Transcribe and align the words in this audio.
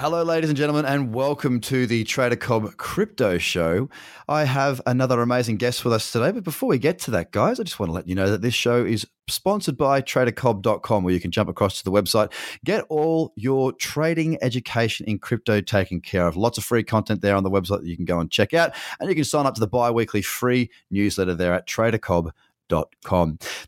Hello, 0.00 0.22
ladies 0.22 0.48
and 0.48 0.56
gentlemen, 0.56 0.86
and 0.86 1.12
welcome 1.12 1.60
to 1.60 1.86
the 1.86 2.04
Trader 2.04 2.34
Cobb 2.34 2.74
Crypto 2.78 3.36
Show. 3.36 3.90
I 4.30 4.44
have 4.44 4.80
another 4.86 5.20
amazing 5.20 5.58
guest 5.58 5.84
with 5.84 5.92
us 5.92 6.10
today, 6.10 6.30
but 6.30 6.42
before 6.42 6.70
we 6.70 6.78
get 6.78 6.98
to 7.00 7.10
that, 7.10 7.32
guys, 7.32 7.60
I 7.60 7.64
just 7.64 7.78
want 7.78 7.90
to 7.90 7.94
let 7.94 8.08
you 8.08 8.14
know 8.14 8.30
that 8.30 8.40
this 8.40 8.54
show 8.54 8.82
is 8.82 9.06
sponsored 9.28 9.76
by 9.76 10.00
tradercobb.com, 10.00 11.04
where 11.04 11.12
you 11.12 11.20
can 11.20 11.30
jump 11.30 11.50
across 11.50 11.76
to 11.76 11.84
the 11.84 11.92
website, 11.92 12.32
get 12.64 12.86
all 12.88 13.34
your 13.36 13.74
trading 13.74 14.38
education 14.42 15.04
in 15.06 15.18
crypto 15.18 15.60
taken 15.60 16.00
care 16.00 16.26
of. 16.26 16.34
Lots 16.34 16.56
of 16.56 16.64
free 16.64 16.82
content 16.82 17.20
there 17.20 17.36
on 17.36 17.42
the 17.42 17.50
website 17.50 17.82
that 17.82 17.86
you 17.86 17.96
can 17.96 18.06
go 18.06 18.20
and 18.20 18.30
check 18.30 18.54
out, 18.54 18.74
and 19.00 19.10
you 19.10 19.14
can 19.14 19.24
sign 19.24 19.44
up 19.44 19.54
to 19.56 19.60
the 19.60 19.68
bi 19.68 19.90
weekly 19.90 20.22
free 20.22 20.70
newsletter 20.90 21.34
there 21.34 21.52
at 21.52 21.68
tradercobb.com 21.68 22.32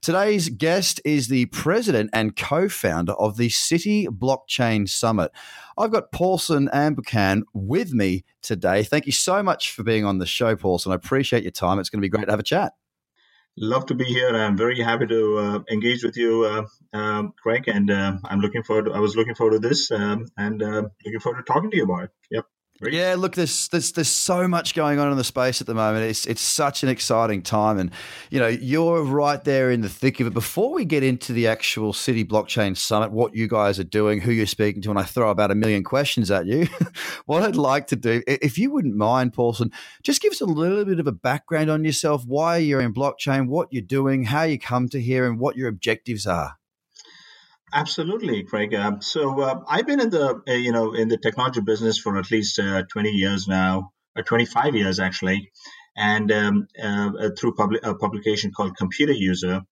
Today's 0.01 0.49
guest 0.49 1.01
is 1.05 1.29
the 1.29 1.47
president 1.47 2.11
and 2.13 2.37
co 2.37 2.69
founder 2.69 3.13
of 3.13 3.37
the 3.37 3.49
City 3.49 4.07
Blockchain 4.07 4.89
Summit. 4.89 5.31
I've 5.77 5.93
got 5.93 6.13
Paulson 6.13 6.69
Ambuchan 6.73 7.43
with 7.53 7.93
me 7.93 8.25
today. 8.43 8.83
Thank 8.83 9.07
you 9.07 9.13
so 9.13 9.43
much 9.43 9.73
for 9.73 9.83
being 9.83 10.05
on 10.05 10.19
the 10.19 10.27
show, 10.27 10.57
Paulson. 10.57 10.93
I 10.93 10.95
appreciate 10.97 11.43
your 11.43 11.53
time. 11.53 11.79
It's 11.79 11.91
going 11.91 12.01
to 12.01 12.05
be 12.07 12.09
great 12.11 12.27
to 12.27 12.33
have 12.33 12.41
a 12.41 12.45
chat. 12.45 12.73
Love 13.59 13.85
to 13.87 13.95
be 13.95 14.05
here. 14.05 14.35
I'm 14.35 14.57
very 14.57 14.81
happy 14.81 15.07
to 15.07 15.39
uh, 15.39 15.59
engage 15.71 16.03
with 16.03 16.17
you, 16.17 16.45
uh, 16.45 16.97
um, 16.97 17.35
Craig, 17.43 17.69
and 17.69 17.91
uh, 17.91 18.17
I'm 18.25 18.41
looking 18.41 18.63
forward. 18.63 18.87
To, 18.87 18.93
I 18.93 18.99
was 18.99 19.15
looking 19.15 19.35
forward 19.35 19.61
to 19.61 19.69
this, 19.69 19.91
um, 19.91 20.27
and 20.39 20.63
uh, 20.63 20.85
looking 21.05 21.21
forward 21.21 21.45
to 21.45 21.53
talking 21.53 21.71
to 21.71 21.77
you 21.77 21.85
about 21.85 22.05
it. 22.05 22.11
Yep. 22.31 22.47
Yeah, 22.91 23.15
look, 23.17 23.37
there's 23.37 23.69
there's 23.69 23.93
there's 23.93 24.09
so 24.09 24.49
much 24.49 24.75
going 24.75 24.99
on 24.99 25.13
in 25.13 25.17
the 25.17 25.23
space 25.23 25.61
at 25.61 25.69
the 25.69 25.75
moment. 25.75 26.05
It's 26.05 26.27
it's 26.27 26.41
such 26.41 26.83
an 26.83 26.89
exciting 26.89 27.43
time, 27.43 27.79
and 27.79 27.93
you 28.31 28.41
know 28.41 28.49
you're 28.49 29.05
right 29.05 29.43
there 29.45 29.71
in 29.71 29.83
the 29.83 29.89
thick 29.89 30.19
of 30.19 30.27
it. 30.27 30.35
Before 30.35 30.73
we 30.73 30.85
get 30.85 31.05
into 31.05 31.33
the 31.33 31.47
actual 31.47 31.93
City 31.93 32.25
Blockchain 32.25 32.77
Summit, 32.77 33.13
what 33.13 33.37
you 33.37 33.47
guys 33.47 33.79
are 33.79 33.85
doing, 33.85 34.21
who 34.21 34.33
you're 34.33 34.47
speaking 34.47 34.83
to, 34.83 34.91
and 34.91 34.99
I 34.99 35.05
throw 35.05 35.31
about 35.31 35.53
a 35.53 35.55
million 35.55 35.85
questions 35.85 36.31
at 36.31 36.47
you, 36.47 36.67
what 37.27 37.45
I'd 37.45 37.55
like 37.55 37.87
to 37.89 37.97
do, 37.97 38.23
if 38.27 38.59
you 38.59 38.73
wouldn't 38.73 38.97
mind, 38.97 39.33
Paulson, 39.33 39.71
just 40.03 40.21
give 40.21 40.33
us 40.33 40.41
a 40.41 40.47
little 40.47 40.85
bit 40.85 40.99
of 40.99 41.07
a 41.07 41.13
background 41.13 41.71
on 41.71 41.85
yourself, 41.85 42.25
why 42.27 42.57
you're 42.57 42.81
in 42.81 42.93
blockchain, 42.93 43.47
what 43.47 43.69
you're 43.71 43.83
doing, 43.83 44.25
how 44.25 44.43
you 44.43 44.59
come 44.59 44.89
to 44.89 45.01
here, 45.01 45.25
and 45.27 45.39
what 45.39 45.57
your 45.57 45.69
objectives 45.69 46.27
are. 46.27 46.59
Absolutely, 47.75 48.43
Craig. 48.45 48.75
Uh, 48.75 49.01
so 49.01 49.41
uh, 49.41 49.61
I've 49.67 49.87
been 49.87 50.01
in 50.01 50.11
the 50.11 50.43
uh, 50.49 50.53
you 50.53 50.73
know 50.73 50.93
in 50.93 51.09
the 51.09 51.17
technology 51.17 51.61
business 51.61 51.99
for 51.99 52.19
at 52.19 52.31
least 52.31 52.59
uh, 52.59 52.83
20 52.91 53.11
years 53.11 53.49
now, 53.49 53.93
or 54.17 54.23
25 54.23 54.75
years 54.75 55.01
actually, 55.01 55.51
and 55.97 56.31
um, 56.33 56.67
uh, 56.83 57.31
through 57.39 57.55
a 57.83 57.95
publication 57.95 58.53
called 58.53 58.77
Computer 58.77 59.13
User. 59.13 59.63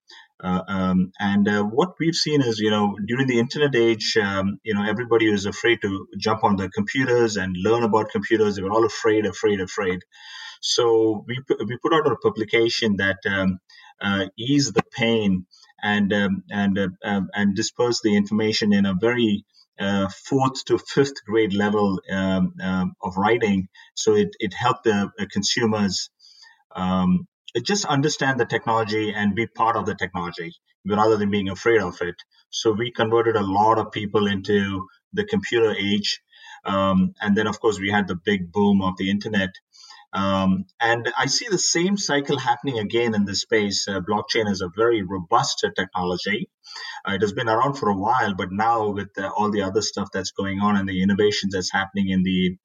Uh, 0.42 0.62
um, 0.68 1.12
and 1.20 1.46
what 1.70 1.90
we've 2.00 2.14
seen 2.14 2.40
is, 2.40 2.60
you 2.60 2.70
know, 2.70 2.96
during 3.06 3.26
the 3.26 3.38
internet 3.38 3.76
age, 3.76 4.16
um, 4.16 4.58
you 4.62 4.72
know, 4.72 4.82
everybody 4.82 5.30
was 5.30 5.44
afraid 5.44 5.82
to 5.82 6.06
jump 6.18 6.42
on 6.42 6.56
the 6.56 6.70
computers 6.70 7.36
and 7.36 7.54
learn 7.58 7.82
about 7.82 8.08
computers. 8.10 8.56
They 8.56 8.62
were 8.62 8.70
all 8.70 8.86
afraid, 8.86 9.26
afraid, 9.26 9.60
afraid. 9.60 10.00
So 10.62 11.24
we 11.28 11.38
we 11.66 11.76
put 11.82 11.92
out 11.92 12.06
a 12.10 12.16
publication 12.16 12.96
that 12.96 13.18
um, 13.26 13.58
ease 14.38 14.72
the 14.72 14.82
pain 14.92 15.44
and 15.82 16.12
um, 16.12 16.44
and 16.50 16.78
uh, 16.78 16.88
um, 17.04 17.30
and 17.34 17.56
disperse 17.56 18.00
the 18.02 18.16
information 18.16 18.72
in 18.72 18.86
a 18.86 18.94
very 18.94 19.44
uh, 19.78 20.08
fourth 20.08 20.64
to 20.66 20.78
fifth 20.78 21.24
grade 21.24 21.54
level 21.54 22.00
um, 22.10 22.54
um, 22.62 22.92
of 23.02 23.16
writing. 23.16 23.68
So 23.94 24.14
it, 24.14 24.30
it 24.38 24.54
helped 24.54 24.84
the 24.84 25.10
consumers 25.32 26.10
um, 26.74 27.26
just 27.62 27.84
understand 27.84 28.38
the 28.38 28.46
technology 28.46 29.12
and 29.12 29.34
be 29.34 29.46
part 29.46 29.76
of 29.76 29.86
the 29.86 29.94
technology 29.94 30.52
rather 30.86 31.16
than 31.16 31.30
being 31.30 31.48
afraid 31.48 31.80
of 31.80 32.00
it. 32.00 32.16
So 32.50 32.72
we 32.72 32.90
converted 32.92 33.36
a 33.36 33.42
lot 33.42 33.78
of 33.78 33.92
people 33.92 34.26
into 34.26 34.86
the 35.12 35.24
computer 35.24 35.74
age. 35.74 36.20
Um, 36.64 37.14
and 37.20 37.36
then, 37.36 37.46
of 37.46 37.60
course, 37.60 37.78
we 37.80 37.90
had 37.90 38.06
the 38.08 38.16
big 38.16 38.52
boom 38.52 38.82
of 38.82 38.96
the 38.98 39.10
internet. 39.10 39.50
Um, 40.12 40.66
and 40.80 41.12
I 41.16 41.26
see 41.26 41.46
the 41.48 41.58
same 41.58 41.96
cycle 41.96 42.38
happening 42.38 42.78
again 42.78 43.14
in 43.14 43.24
this 43.24 43.42
space. 43.42 43.86
Uh, 43.86 44.00
blockchain 44.00 44.50
is 44.50 44.60
a 44.60 44.70
very 44.74 45.02
robust 45.02 45.64
technology. 45.76 46.48
Uh, 47.08 47.14
it 47.14 47.20
has 47.20 47.32
been 47.32 47.48
around 47.48 47.74
for 47.74 47.88
a 47.88 47.96
while, 47.96 48.34
but 48.34 48.50
now 48.50 48.90
with 48.90 49.10
uh, 49.18 49.30
all 49.36 49.50
the 49.50 49.62
other 49.62 49.82
stuff 49.82 50.08
that's 50.12 50.32
going 50.32 50.60
on 50.60 50.76
and 50.76 50.88
the 50.88 51.02
innovations 51.02 51.54
that's 51.54 51.72
happening 51.72 52.08
in 52.08 52.22
the 52.22 52.56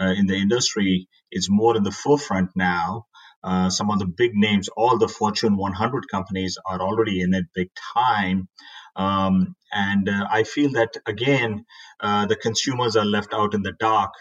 uh, 0.00 0.14
in 0.16 0.26
the 0.26 0.36
industry, 0.36 1.08
it's 1.30 1.50
more 1.50 1.76
in 1.76 1.82
the 1.82 1.90
forefront 1.90 2.50
now. 2.56 3.06
Uh, 3.44 3.68
some 3.68 3.90
of 3.90 3.98
the 3.98 4.06
big 4.06 4.30
names, 4.34 4.68
all 4.76 4.96
the 4.96 5.08
Fortune 5.08 5.56
100 5.56 6.08
companies 6.08 6.56
are 6.64 6.80
already 6.80 7.20
in 7.20 7.34
it 7.34 7.44
big 7.54 7.68
time. 7.94 8.48
Um, 8.94 9.56
and 9.72 10.08
uh, 10.08 10.26
I 10.30 10.44
feel 10.44 10.70
that 10.72 10.96
again, 11.06 11.66
the 12.00 12.38
consumers 12.40 12.96
are 12.96 13.04
left 13.04 13.34
out 13.34 13.54
in 13.54 13.62
the 13.62 13.72
dark 13.72 14.12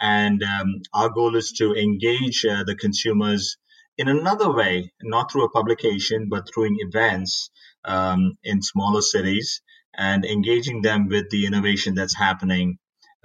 and 0.00 0.42
um, 0.42 0.82
our 0.92 1.08
goal 1.08 1.36
is 1.36 1.52
to 1.52 1.74
engage 1.74 2.44
uh, 2.44 2.64
the 2.64 2.76
consumers 2.76 3.56
in 3.96 4.08
another 4.08 4.52
way, 4.52 4.92
not 5.02 5.30
through 5.30 5.44
a 5.44 5.50
publication, 5.50 6.28
but 6.28 6.48
through 6.52 6.68
events 6.80 7.50
um, 7.84 8.36
in 8.42 8.62
smaller 8.62 9.02
cities 9.02 9.62
and 9.96 10.24
engaging 10.24 10.82
them 10.82 11.08
with 11.08 11.30
the 11.30 11.46
innovation 11.46 11.94
that's 11.94 12.16
happening 12.16 12.78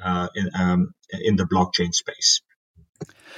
uh, 0.03 0.27
in, 0.35 0.49
um, 0.53 0.93
in 1.11 1.35
the 1.35 1.45
blockchain 1.45 1.93
space. 1.93 2.41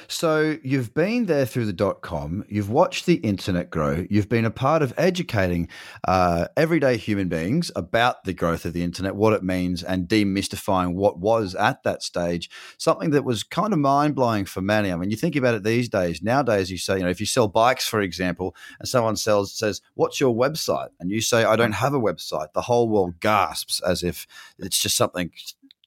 So 0.07 0.57
you've 0.63 0.93
been 0.93 1.25
there 1.25 1.45
through 1.45 1.65
the 1.65 1.73
dot 1.73 2.01
com, 2.01 2.43
you've 2.47 2.69
watched 2.69 3.05
the 3.05 3.15
internet 3.15 3.69
grow, 3.69 4.05
you've 4.09 4.29
been 4.29 4.45
a 4.45 4.51
part 4.51 4.81
of 4.81 4.93
educating 4.97 5.67
uh, 6.07 6.47
everyday 6.57 6.97
human 6.97 7.27
beings 7.27 7.71
about 7.75 8.23
the 8.23 8.33
growth 8.33 8.65
of 8.65 8.73
the 8.73 8.83
internet, 8.83 9.15
what 9.15 9.33
it 9.33 9.43
means, 9.43 9.83
and 9.83 10.07
demystifying 10.07 10.93
what 10.93 11.19
was 11.19 11.55
at 11.55 11.83
that 11.83 12.03
stage 12.03 12.49
something 12.77 13.11
that 13.11 13.23
was 13.23 13.43
kind 13.43 13.73
of 13.73 13.79
mind 13.79 14.15
blowing 14.15 14.45
for 14.45 14.61
many. 14.61 14.91
I 14.91 14.95
mean, 14.95 15.11
you 15.11 15.17
think 15.17 15.35
about 15.35 15.55
it 15.55 15.63
these 15.63 15.89
days. 15.89 16.21
Nowadays, 16.21 16.71
you 16.71 16.77
say, 16.77 16.97
you 16.97 17.03
know, 17.03 17.09
if 17.09 17.19
you 17.19 17.25
sell 17.25 17.47
bikes, 17.47 17.87
for 17.87 18.01
example, 18.01 18.55
and 18.79 18.87
someone 18.87 19.15
sells 19.15 19.53
says, 19.53 19.81
"What's 19.95 20.19
your 20.19 20.35
website?" 20.35 20.89
and 20.99 21.11
you 21.11 21.21
say, 21.21 21.43
"I 21.43 21.55
don't 21.55 21.73
have 21.73 21.93
a 21.93 21.99
website," 21.99 22.53
the 22.53 22.61
whole 22.61 22.89
world 22.89 23.19
gasps 23.19 23.81
as 23.81 24.03
if 24.03 24.27
it's 24.57 24.79
just 24.79 24.95
something 24.95 25.31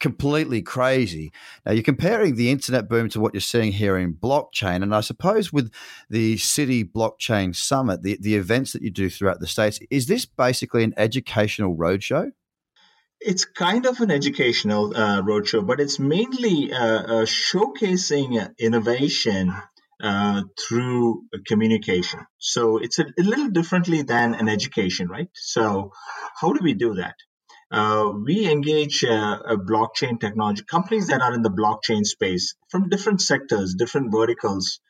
completely 0.04 0.60
crazy. 0.60 1.32
Now, 1.64 1.72
you're 1.72 1.82
comparing 1.82 2.34
the 2.34 2.50
internet 2.50 2.90
boom 2.90 3.08
to 3.08 3.20
what 3.20 3.32
you're 3.32 3.40
seeing 3.40 3.72
here 3.72 3.96
in 3.96 4.12
blockchain. 4.12 4.82
And 4.82 4.94
I 4.94 5.00
suppose 5.00 5.50
with 5.50 5.72
the 6.10 6.36
City 6.36 6.84
Blockchain 6.84 7.56
Summit, 7.56 8.02
the, 8.02 8.18
the 8.20 8.34
events 8.34 8.74
that 8.74 8.82
you 8.82 8.90
do 8.90 9.08
throughout 9.08 9.40
the 9.40 9.46
States, 9.46 9.80
is 9.90 10.06
this 10.06 10.26
basically 10.26 10.84
an 10.84 10.92
educational 10.98 11.74
roadshow? 11.74 12.32
It's 13.18 13.46
kind 13.46 13.86
of 13.86 14.02
an 14.02 14.10
educational 14.10 14.94
uh, 14.94 15.22
roadshow, 15.22 15.66
but 15.66 15.80
it's 15.80 15.98
mainly 15.98 16.70
uh, 16.70 16.76
uh, 16.76 17.24
showcasing 17.24 18.54
innovation 18.58 19.54
uh, 20.02 20.42
through 20.60 21.22
communication. 21.46 22.20
So 22.36 22.76
it's 22.76 22.98
a, 22.98 23.06
a, 23.18 23.22
little 23.22 23.48
differently 23.48 24.02
than 24.02 24.34
an 24.34 24.50
education, 24.50 25.08
right? 25.08 25.30
So, 25.32 25.92
how 26.38 26.52
do 26.52 26.60
we 26.62 26.74
do 26.74 26.96
that? 26.96 27.14
Uh, 27.70 28.12
we 28.24 28.48
engage 28.48 29.04
uh, 29.04 29.38
blockchain 29.68 30.20
technology 30.20 30.62
companies 30.62 31.08
that 31.08 31.22
are 31.22 31.34
in 31.34 31.42
the 31.42 31.50
blockchain 31.50 32.04
space 32.04 32.54
from 32.70 32.88
different 32.88 33.20
sectors, 33.20 33.74
different 33.74 34.12
verticals, 34.12 34.80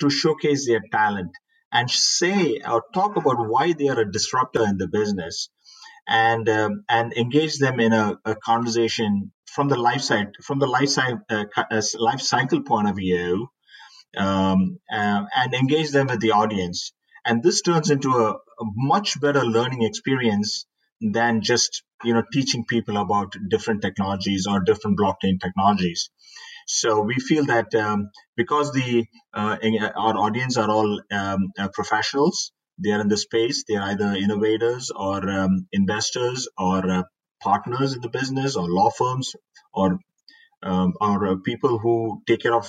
to 0.00 0.10
showcase 0.10 0.66
their 0.66 0.82
talent 0.92 1.30
and 1.72 1.90
say 1.90 2.60
or 2.66 2.82
talk 2.94 3.16
about 3.16 3.48
why 3.48 3.72
they 3.72 3.88
are 3.88 4.00
a 4.00 4.10
disruptor 4.10 4.64
in 4.64 4.78
the 4.78 4.88
business, 4.88 5.50
and 6.06 6.48
um, 6.48 6.84
and 6.88 7.12
engage 7.14 7.58
them 7.58 7.80
in 7.80 7.92
a, 7.92 8.18
a, 8.24 8.34
conversation 8.36 9.32
from 9.46 9.68
the 9.68 9.76
life 9.76 10.00
side 10.00 10.32
from 10.42 10.58
the 10.58 10.66
life 10.66 10.88
side 10.88 11.18
uh, 11.30 11.44
uh 11.70 11.82
life 11.98 12.20
cycle 12.20 12.62
point 12.62 12.88
of 12.88 12.96
view, 12.96 13.48
um, 14.16 14.78
uh, 14.92 15.24
and 15.36 15.54
engage 15.54 15.90
them 15.90 16.06
with 16.06 16.20
the 16.20 16.32
audience. 16.32 16.92
And 17.24 17.42
this 17.42 17.62
turns 17.62 17.90
into 17.90 18.10
a, 18.10 18.32
a 18.32 18.64
much 18.76 19.20
better 19.20 19.44
learning 19.44 19.82
experience 19.82 20.66
than 21.00 21.40
just 21.40 21.82
you 22.04 22.14
know 22.14 22.24
teaching 22.32 22.64
people 22.66 22.96
about 22.98 23.34
different 23.48 23.82
technologies 23.82 24.46
or 24.46 24.60
different 24.60 24.98
blockchain 24.98 25.40
technologies. 25.40 26.10
So 26.66 27.00
we 27.02 27.14
feel 27.16 27.46
that 27.46 27.74
um, 27.74 28.10
because 28.36 28.72
the 28.72 29.06
uh, 29.34 29.58
our 29.96 30.16
audience 30.16 30.56
are 30.56 30.70
all 30.70 31.00
um, 31.12 31.52
uh, 31.58 31.68
professionals, 31.72 32.52
they 32.82 32.90
are 32.92 33.00
in 33.00 33.08
the 33.08 33.16
space. 33.18 33.64
They 33.68 33.76
are 33.76 33.90
either 33.90 34.14
innovators 34.14 34.90
or 34.94 35.28
um, 35.30 35.68
investors 35.72 36.48
or 36.58 36.90
uh, 36.90 37.02
partners 37.42 37.94
in 37.94 38.00
the 38.00 38.08
business 38.08 38.56
or 38.56 38.68
law 38.68 38.90
firms 38.90 39.34
or 39.74 39.98
um, 40.62 40.94
or 41.00 41.26
uh, 41.28 41.36
people 41.44 41.78
who 41.78 42.22
take 42.26 42.40
care 42.42 42.54
of 42.54 42.68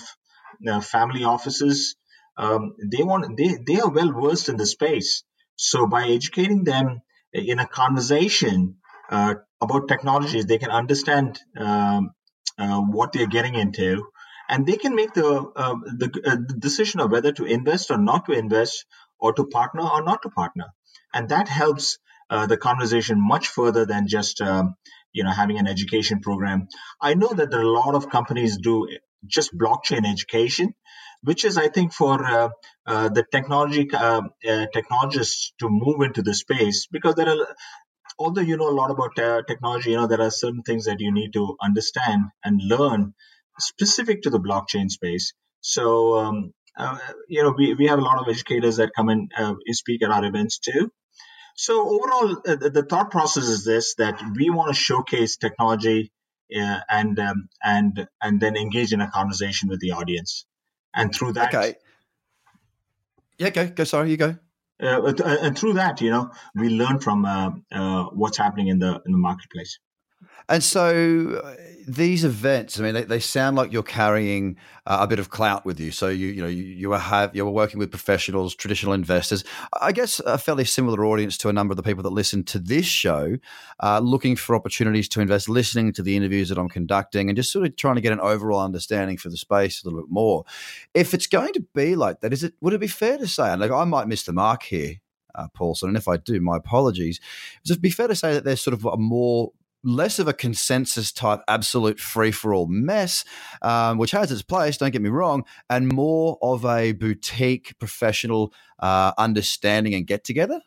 uh, 0.68 0.82
family 0.82 1.24
offices. 1.24 1.96
Um, 2.38 2.76
they 2.84 3.04
want 3.04 3.38
they 3.38 3.58
they 3.66 3.80
are 3.80 3.90
well 3.92 4.12
versed 4.12 4.50
in 4.50 4.58
the 4.58 4.66
space. 4.66 5.24
So 5.56 5.88
by 5.88 6.08
educating 6.10 6.64
them 6.66 7.02
in 7.34 7.60
a 7.60 7.68
conversation 7.68 8.78
uh, 9.10 9.36
about 9.62 9.88
technologies, 9.88 10.46
they 10.46 10.58
can 10.58 10.72
understand 10.72 11.40
um, 11.58 12.12
uh, 12.58 12.82
what 12.82 13.12
they're 13.12 13.28
getting 13.28 13.56
into 13.56 14.04
and 14.50 14.66
they 14.66 14.78
can 14.78 14.96
make 14.96 15.14
the 15.14 15.28
uh, 15.56 15.76
the, 15.86 16.22
uh, 16.26 16.36
the 16.48 16.56
decision 16.60 17.00
of 17.00 17.12
whether 17.12 17.32
to 17.32 17.46
invest 17.46 17.92
or 17.92 17.98
not 17.98 18.26
to 18.26 18.34
invest, 18.34 18.86
or 19.20 19.34
to 19.34 19.46
partner 19.46 19.84
or 19.84 20.04
not 20.04 20.22
to 20.24 20.30
partner, 20.30 20.66
and 21.14 21.30
that 21.30 21.48
helps 21.48 21.98
uh, 22.30 22.46
the 22.46 22.58
conversation 22.58 23.18
much 23.20 23.48
further 23.48 23.86
than 23.86 24.08
just 24.08 24.42
um, 24.42 24.76
you 25.14 25.24
know 25.24 25.32
having 25.32 25.58
an 25.58 25.68
education 25.68 26.20
program. 26.22 26.68
I 27.02 27.16
know 27.16 27.30
that 27.30 27.50
there 27.50 27.60
are 27.60 27.64
a 27.64 27.80
lot 27.80 27.96
of 27.96 28.10
companies 28.10 28.58
do 28.58 28.88
just 29.26 29.58
blockchain 29.58 30.06
education, 30.06 30.76
which 31.24 31.46
is 31.46 31.58
I 31.58 31.70
think 31.70 31.94
for 31.94 32.24
uh, 32.24 32.50
uh, 32.86 33.10
the 33.10 33.26
technology 33.32 33.90
uh, 33.92 34.22
uh, 34.48 34.66
technologists 34.74 35.54
to 35.60 35.70
move 35.70 36.02
into 36.02 36.22
the 36.22 36.36
space 36.36 36.88
because 36.92 37.16
there 37.16 37.30
are 37.30 37.56
although 38.18 38.42
you 38.42 38.58
know 38.58 38.70
a 38.70 38.78
lot 38.80 38.92
about 38.92 39.18
uh, 39.20 39.42
technology, 39.48 39.92
you 39.92 39.98
know 39.98 40.08
there 40.08 40.22
are 40.22 40.32
certain 40.32 40.64
things 40.64 40.86
that 40.86 41.00
you 41.00 41.12
need 41.12 41.34
to 41.34 41.56
understand 41.62 42.24
and 42.44 42.62
learn 42.64 43.14
specific 43.60 44.22
to 44.24 44.30
the 44.30 44.40
blockchain 44.40 44.90
space. 44.90 45.34
So 45.62 46.20
um, 46.20 46.54
uh, 46.78 46.98
you 47.28 47.44
know 47.44 47.54
we, 47.58 47.74
we 47.74 47.88
have 47.88 48.00
a 48.00 48.04
lot 48.04 48.20
of 48.20 48.28
educators 48.28 48.78
that 48.78 48.92
come 48.96 49.10
and 49.10 49.32
uh, 49.38 49.56
speak 49.70 50.04
at 50.04 50.12
our 50.12 50.26
events 50.26 50.60
too. 50.60 50.92
So 51.56 51.88
overall, 51.88 52.42
uh, 52.46 52.56
the 52.56 52.86
thought 52.88 53.12
process 53.12 53.46
is 53.46 53.64
this: 53.64 53.96
that 53.96 54.22
we 54.36 54.50
want 54.50 54.70
to 54.70 54.80
showcase 54.80 55.38
technology 55.38 56.12
uh, 56.54 56.80
and 56.90 57.18
um, 57.20 57.50
and 57.64 58.08
and 58.22 58.40
then 58.40 58.56
engage 58.58 58.94
in 58.94 59.02
a 59.02 59.10
conversation 59.10 59.70
with 59.70 59.80
the 59.80 59.92
audience, 59.92 60.46
and 60.94 61.14
through 61.14 61.34
that. 61.34 61.54
Okay. 61.54 61.76
Yeah, 63.38 63.50
go 63.50 63.68
go. 63.68 63.84
Sorry, 63.84 64.12
you 64.12 64.18
go. 64.18 64.38
Uh, 64.82 65.14
and 65.42 65.58
through 65.58 65.74
that, 65.74 66.02
you 66.02 66.10
know, 66.10 66.32
we 66.54 66.70
learn 66.70 67.00
from 67.00 67.26
uh, 67.26 67.52
uh, 67.72 68.04
what's 68.06 68.38
happening 68.38 68.68
in 68.68 68.80
the 68.80 69.02
in 69.06 69.12
the 69.12 69.18
marketplace. 69.18 69.80
And 70.48 70.64
so 70.64 71.42
uh, 71.44 71.56
these 71.88 72.24
events, 72.24 72.80
I 72.80 72.84
mean, 72.84 72.94
they, 72.94 73.04
they 73.04 73.20
sound 73.20 73.56
like 73.56 73.72
you're 73.72 73.84
carrying 73.84 74.58
uh, 74.86 75.00
a 75.02 75.08
bit 75.08 75.20
of 75.20 75.30
clout 75.30 75.66
with 75.66 75.80
you. 75.80 75.92
So 75.92 76.08
you 76.10 76.28
you 76.28 76.42
know 76.42 76.48
you, 76.48 76.64
you 76.64 76.92
have 76.92 77.36
you're 77.36 77.50
working 77.50 77.80
with 77.80 77.90
professionals, 77.90 78.56
traditional 78.56 78.94
investors. 78.94 79.44
I 79.82 79.92
guess 79.92 80.20
a 80.20 80.38
fairly 80.38 80.66
similar 80.66 81.06
audience 81.06 81.38
to 81.40 81.50
a 81.50 81.54
number 81.54 81.72
of 81.72 81.78
the 81.78 81.84
people 81.84 82.04
that 82.04 82.12
listen 82.12 82.44
to 82.46 82.60
this 82.60 82.86
show, 82.86 83.38
uh, 83.82 84.00
looking 84.00 84.36
for 84.36 84.56
opportunities 84.56 85.08
to 85.10 85.22
invest, 85.22 85.50
listening 85.50 85.94
to 85.94 86.04
the 86.04 86.16
interviews 86.16 86.50
that 86.50 86.58
I'm 86.58 86.70
conducting, 86.70 87.30
and 87.30 87.36
just 87.36 87.52
sort 87.52 87.66
of 87.66 87.76
trying 87.76 87.96
to 87.96 88.02
get 88.02 88.14
an 88.14 88.20
overall 88.20 88.62
understanding 88.62 89.18
for 89.18 89.30
the 89.30 89.38
space 89.38 89.84
a 89.84 89.88
little 89.88 90.02
bit 90.02 90.12
more. 90.12 90.46
If 90.94 91.14
it's 91.14 91.28
going 91.28 91.54
to 91.54 91.66
be 91.74 91.96
like 91.96 92.22
that, 92.22 92.34
is 92.34 92.44
it 92.44 92.54
would 92.62 92.74
it 92.74 92.80
be 92.80 92.88
fair 92.88 93.18
to 93.18 93.28
say? 93.28 93.50
And 93.52 93.62
like 93.62 93.72
I 93.72 93.84
might 93.84 94.08
miss 94.08 94.24
the 94.24 94.34
mark 94.34 94.64
here. 94.64 94.96
Uh, 95.34 95.50
Paulson, 95.54 95.90
and 95.90 95.98
if 95.98 96.08
I 96.08 96.16
do, 96.16 96.40
my 96.40 96.56
apologies. 96.56 97.20
Would 97.68 97.80
it 97.80 97.82
be 97.82 97.90
fair 97.90 98.08
to 98.08 98.16
say 98.16 98.32
that 98.36 98.46
there's 98.46 98.62
sort 98.62 98.74
of 98.74 98.86
a 98.86 98.96
more 98.96 99.52
less 99.86 100.20
of 100.20 100.28
a 100.28 100.34
consensus 100.34 101.12
type 101.12 101.42
absolute 101.48 102.00
free 102.00 102.32
for 102.32 102.54
all 102.54 102.68
mess, 102.68 103.24
um, 103.62 103.98
which 103.98 104.12
has 104.12 104.32
its 104.32 104.42
place, 104.42 104.78
don't 104.78 104.92
get 104.92 105.02
me 105.02 105.10
wrong, 105.10 105.46
and 105.70 105.88
more 105.94 106.38
of 106.42 106.66
a 106.66 106.92
boutique 106.92 107.76
professional 107.80 108.54
uh, 108.80 109.14
understanding 109.18 109.94
and 109.94 110.08
get 110.08 110.24
together? 110.24 110.60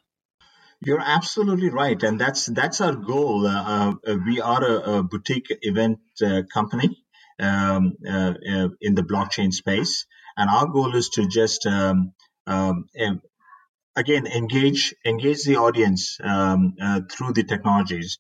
You're 0.81 1.03
absolutely 1.05 1.71
right, 1.71 2.01
and 2.05 2.21
that's 2.21 2.47
that's 2.47 2.81
our 2.81 2.95
goal. 2.95 3.47
Uh, 3.47 3.95
uh, 4.07 4.17
we 4.25 4.41
are 4.41 4.65
a, 4.65 4.99
a 4.99 5.03
boutique 5.03 5.49
event 5.63 5.99
uh, 6.25 6.43
company 6.55 7.05
um, 7.41 7.95
uh, 8.09 8.35
uh, 8.49 8.69
in 8.81 8.95
the 8.95 9.03
blockchain 9.03 9.53
space, 9.53 10.07
and 10.37 10.49
our 10.49 10.69
goal 10.69 10.95
is 10.95 11.09
to 11.11 11.27
just 11.27 11.67
um, 11.67 12.13
um, 12.47 12.87
again 13.97 14.29
engage 14.29 14.95
engage 15.05 15.43
the 15.43 15.57
audience 15.57 16.19
um, 16.23 16.77
through 17.11 17.33
the 17.33 17.43
technologies 17.43 18.19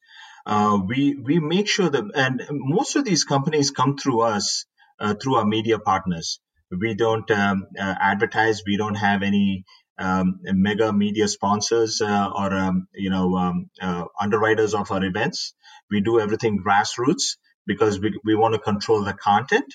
uh, 0.49 0.81
we 0.87 1.17
we 1.17 1.39
make 1.41 1.69
sure 1.69 1.91
that 1.91 2.05
and 2.15 2.43
most 2.51 2.97
of 2.97 3.05
these 3.05 3.25
companies 3.25 3.71
come 3.71 3.97
through 3.99 4.23
us 4.23 4.67
uh, 5.01 5.15
through 5.15 5.37
our 5.37 5.45
media 5.47 5.79
partners. 5.79 6.41
We 6.71 6.95
don't 6.95 7.31
um, 7.31 7.67
uh, 7.79 7.95
advertise. 8.01 8.63
We 8.67 8.79
don't 8.79 8.97
have 8.97 9.23
any 9.23 9.65
um, 9.99 10.41
mega 10.45 10.93
media 10.93 11.29
sponsors 11.29 12.01
uh, 12.01 12.31
or 12.35 12.55
um, 12.55 12.89
you 12.95 13.11
know 13.11 13.37
um, 13.37 13.71
uh, 13.81 14.07
underwriters 14.21 14.75
of 14.75 14.91
our 14.91 15.05
events. 15.05 15.55
We 15.91 16.01
do 16.01 16.21
everything 16.21 16.63
grassroots 16.67 17.37
because 17.67 18.01
we, 18.01 18.19
we 18.25 18.35
want 18.35 18.55
to 18.55 18.61
control 18.61 19.05
the 19.05 19.15
content. 19.15 19.73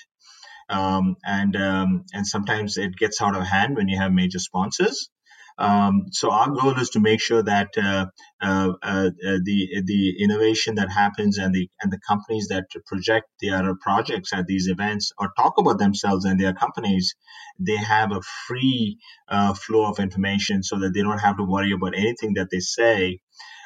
Um, 0.70 1.18
and 1.26 1.56
um, 1.56 2.06
and 2.14 2.26
sometimes 2.26 2.78
it 2.78 2.96
gets 2.96 3.22
out 3.22 3.36
of 3.36 3.44
hand 3.44 3.76
when 3.76 3.90
you 3.90 3.98
have 4.00 4.12
major 4.12 4.40
sponsors. 4.40 5.10
Um, 5.58 6.06
so 6.12 6.32
our 6.32 6.50
goal 6.50 6.80
is 6.80 6.90
to 6.92 7.00
make 7.00 7.22
sure 7.22 7.44
that 7.44 7.70
uh, 7.78 8.08
uh, 8.42 8.74
uh, 8.82 9.10
the 9.22 9.84
the 9.86 10.24
innovation 10.24 10.76
that 10.76 10.92
happens 10.92 11.38
and 11.38 11.54
the 11.54 11.70
and 11.82 11.92
the 11.92 12.00
companies 12.08 12.48
that 12.48 12.66
project 12.86 13.28
their 13.42 13.76
projects 13.76 14.34
at 14.34 14.48
these 14.48 14.68
events 14.68 15.12
or 15.20 15.32
talk 15.38 15.58
about 15.58 15.78
themselves 15.78 16.26
and 16.26 16.40
their 16.40 16.54
companies, 16.54 17.16
they 17.60 17.78
have 17.78 18.12
a 18.12 18.22
free 18.48 18.98
uh, 19.28 19.54
flow 19.54 19.86
of 19.86 20.00
information 20.00 20.64
so 20.64 20.80
that 20.80 20.94
they 20.94 21.02
don't 21.02 21.20
have 21.20 21.38
to 21.38 21.44
worry 21.44 21.72
about 21.72 21.96
anything 21.96 22.34
that 22.36 22.50
they 22.52 22.60
say. 22.60 23.20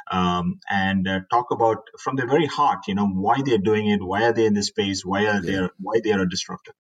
Um, 0.09 0.59
and 0.69 1.05
uh, 1.05 1.19
talk 1.29 1.51
about 1.51 1.79
from 1.99 2.15
the 2.15 2.25
very 2.25 2.45
heart, 2.45 2.87
you 2.87 2.95
know, 2.95 3.07
why 3.07 3.41
they're 3.43 3.57
doing 3.57 3.89
it, 3.89 4.01
why 4.01 4.23
are 4.23 4.31
they 4.31 4.45
in 4.45 4.53
this 4.53 4.67
space, 4.67 5.03
why 5.03 5.25
are 5.25 5.41
yeah. 5.41 5.41
they 5.41 5.69
why 5.79 5.99
they 6.01 6.11
are 6.11 6.21
a 6.21 6.29
disruptor. 6.29 6.71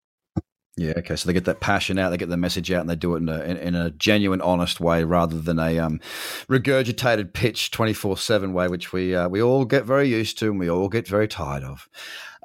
Yeah, 0.77 0.93
okay. 0.97 1.15
So 1.15 1.25
they 1.25 1.33
get 1.33 1.45
that 1.45 1.59
passion 1.59 1.97
out, 1.97 2.11
they 2.11 2.17
get 2.17 2.29
the 2.29 2.37
message 2.37 2.71
out, 2.71 2.81
and 2.81 2.89
they 2.89 2.95
do 2.95 3.15
it 3.15 3.17
in 3.17 3.29
a, 3.29 3.39
in, 3.41 3.57
in 3.57 3.75
a 3.75 3.89
genuine, 3.89 4.41
honest 4.41 4.79
way 4.79 5.03
rather 5.03 5.39
than 5.39 5.57
a 5.57 5.79
um, 5.79 5.99
regurgitated 6.47 7.33
pitch 7.33 7.71
24 7.71 8.15
7 8.17 8.53
way, 8.53 8.67
which 8.67 8.93
we, 8.93 9.15
uh, 9.15 9.27
we 9.27 9.41
all 9.41 9.65
get 9.65 9.85
very 9.85 10.07
used 10.07 10.37
to 10.37 10.51
and 10.51 10.59
we 10.59 10.69
all 10.69 10.87
get 10.87 11.07
very 11.07 11.27
tired 11.27 11.63
of. 11.63 11.89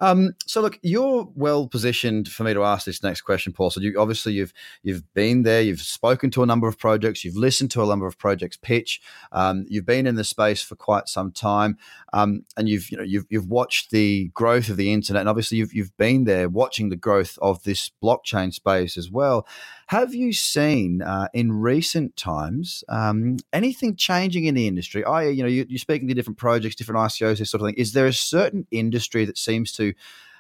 Um, 0.01 0.35
so 0.47 0.61
look, 0.61 0.79
you're 0.83 1.29
well 1.35 1.69
positioned 1.69 2.29
for 2.29 2.45
me 2.45 2.55
to 2.55 2.65
ask 2.65 2.87
this 2.87 3.03
next 3.03 3.23
question, 3.23 3.53
Paul. 3.53 3.71
So 3.71 3.81
you 3.81 3.99
obviously 3.99 4.33
you've 4.33 4.53
you've 4.83 5.03
been 5.15 5.43
there, 5.43 5.63
you've 5.63 5.81
spoken 5.81 6.31
to 6.33 6.43
a 6.43 6.47
number 6.47 6.69
of 6.69 6.79
projects, 6.79 7.25
you've 7.25 7.37
listened 7.37 7.71
to 7.73 7.83
a 7.83 7.87
number 7.87 8.07
of 8.07 8.19
projects 8.19 8.57
pitch, 8.57 9.01
um, 9.33 9.65
you've 9.69 9.87
been 9.87 10.07
in 10.07 10.15
the 10.15 10.25
space 10.25 10.63
for 10.63 10.77
quite 10.77 11.09
some 11.09 11.31
time, 11.31 11.77
um, 12.13 12.45
and 12.57 12.69
you've 12.69 12.91
you 12.91 12.97
know 12.97 13.05
you've 13.05 13.27
you've 13.29 13.49
watched 13.49 13.91
the 13.91 14.29
growth 14.35 14.69
of 14.69 14.77
the 14.77 14.93
internet, 14.93 15.21
and 15.21 15.29
obviously 15.29 15.59
you've 15.59 15.73
you've 15.73 15.97
been 15.97 16.25
there 16.25 16.49
watching 16.49 16.89
the 16.89 16.97
growth 16.97 17.39
of 17.43 17.63
this 17.65 17.91
blockchain 18.03 18.53
space 18.53 18.97
as 18.97 19.11
well. 19.11 19.47
Have 19.93 20.15
you 20.15 20.33
seen 20.33 21.03
uh, 21.03 21.29
in 21.35 21.53
recent 21.53 22.17
times 22.17 22.83
um, 22.89 23.37
anything 23.53 23.95
changing 23.95 24.47
in 24.47 24.55
the 24.55 24.67
industry? 24.67 25.05
I, 25.05 25.25
you 25.25 25.43
know, 25.43 25.49
you, 25.49 25.67
are 25.71 25.79
speaking 25.79 26.09
to 26.09 26.15
different 26.15 26.39
projects, 26.39 26.77
different 26.77 27.01
ICOs, 27.01 27.39
this 27.39 27.51
sort 27.51 27.61
of 27.61 27.67
thing. 27.67 27.75
Is 27.77 27.93
there 27.93 28.07
a 28.07 28.13
certain 28.13 28.67
industry 28.71 29.27
that 29.27 29.37
seems 29.37 29.71
to 29.73 29.82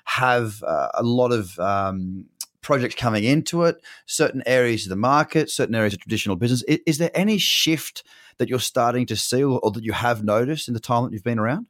have 0.04 0.62
uh, 0.62 0.88
a 0.94 1.02
lot 1.02 1.32
of 1.32 1.58
um, 1.58 2.26
projects 2.62 2.94
coming 2.94 3.24
into 3.24 3.64
it, 3.64 3.76
certain 4.06 4.42
areas 4.46 4.84
of 4.84 4.90
the 4.90 4.96
market, 4.96 5.50
certain 5.50 5.74
areas 5.74 5.92
of 5.92 6.00
traditional 6.00 6.36
business? 6.36 6.62
Is, 6.62 6.78
is 6.86 6.98
there 6.98 7.10
any 7.14 7.38
shift 7.38 8.04
that 8.38 8.48
you're 8.48 8.60
starting 8.60 9.06
to 9.06 9.16
see 9.16 9.44
or, 9.44 9.60
or, 9.60 9.70
that 9.72 9.84
you 9.84 9.92
have 9.92 10.24
noticed 10.24 10.68
in 10.68 10.74
the 10.74 10.80
time 10.80 11.04
that 11.04 11.12
you've 11.12 11.24
been 11.24 11.38
around? 11.38 11.66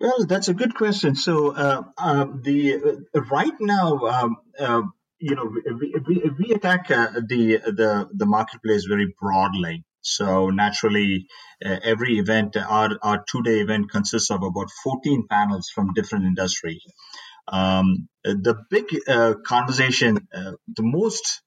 Well, 0.00 0.26
that's 0.26 0.48
a 0.48 0.54
good 0.54 0.74
question. 0.74 1.14
So, 1.14 1.54
uh, 1.54 1.82
uh, 1.96 2.26
the 2.42 3.04
uh, 3.14 3.20
right 3.22 3.52
now, 3.60 3.98
um, 3.98 4.36
uh, 4.58 4.82
you 5.18 5.34
know, 5.34 5.52
we, 5.80 5.94
we, 6.06 6.30
we 6.38 6.54
attack 6.54 6.90
uh, 6.90 7.08
the, 7.26 7.58
the, 7.64 8.08
the 8.12 8.26
marketplace 8.26 8.84
very 8.84 9.12
broadly. 9.20 9.84
So 10.00 10.50
naturally, 10.50 11.26
uh, 11.64 11.76
every 11.82 12.18
event, 12.18 12.56
our, 12.56 12.90
our 13.02 13.24
two-day 13.30 13.60
event 13.60 13.90
consists 13.90 14.30
of 14.30 14.42
about 14.42 14.68
14 14.84 15.26
panels 15.28 15.68
from 15.74 15.92
different 15.94 16.24
industry. 16.24 16.80
Um, 17.48 18.08
the 18.24 18.56
big 18.70 18.84
uh, 19.08 19.34
conversation, 19.44 20.28
uh, 20.34 20.52
the 20.68 20.82
most 20.82 21.42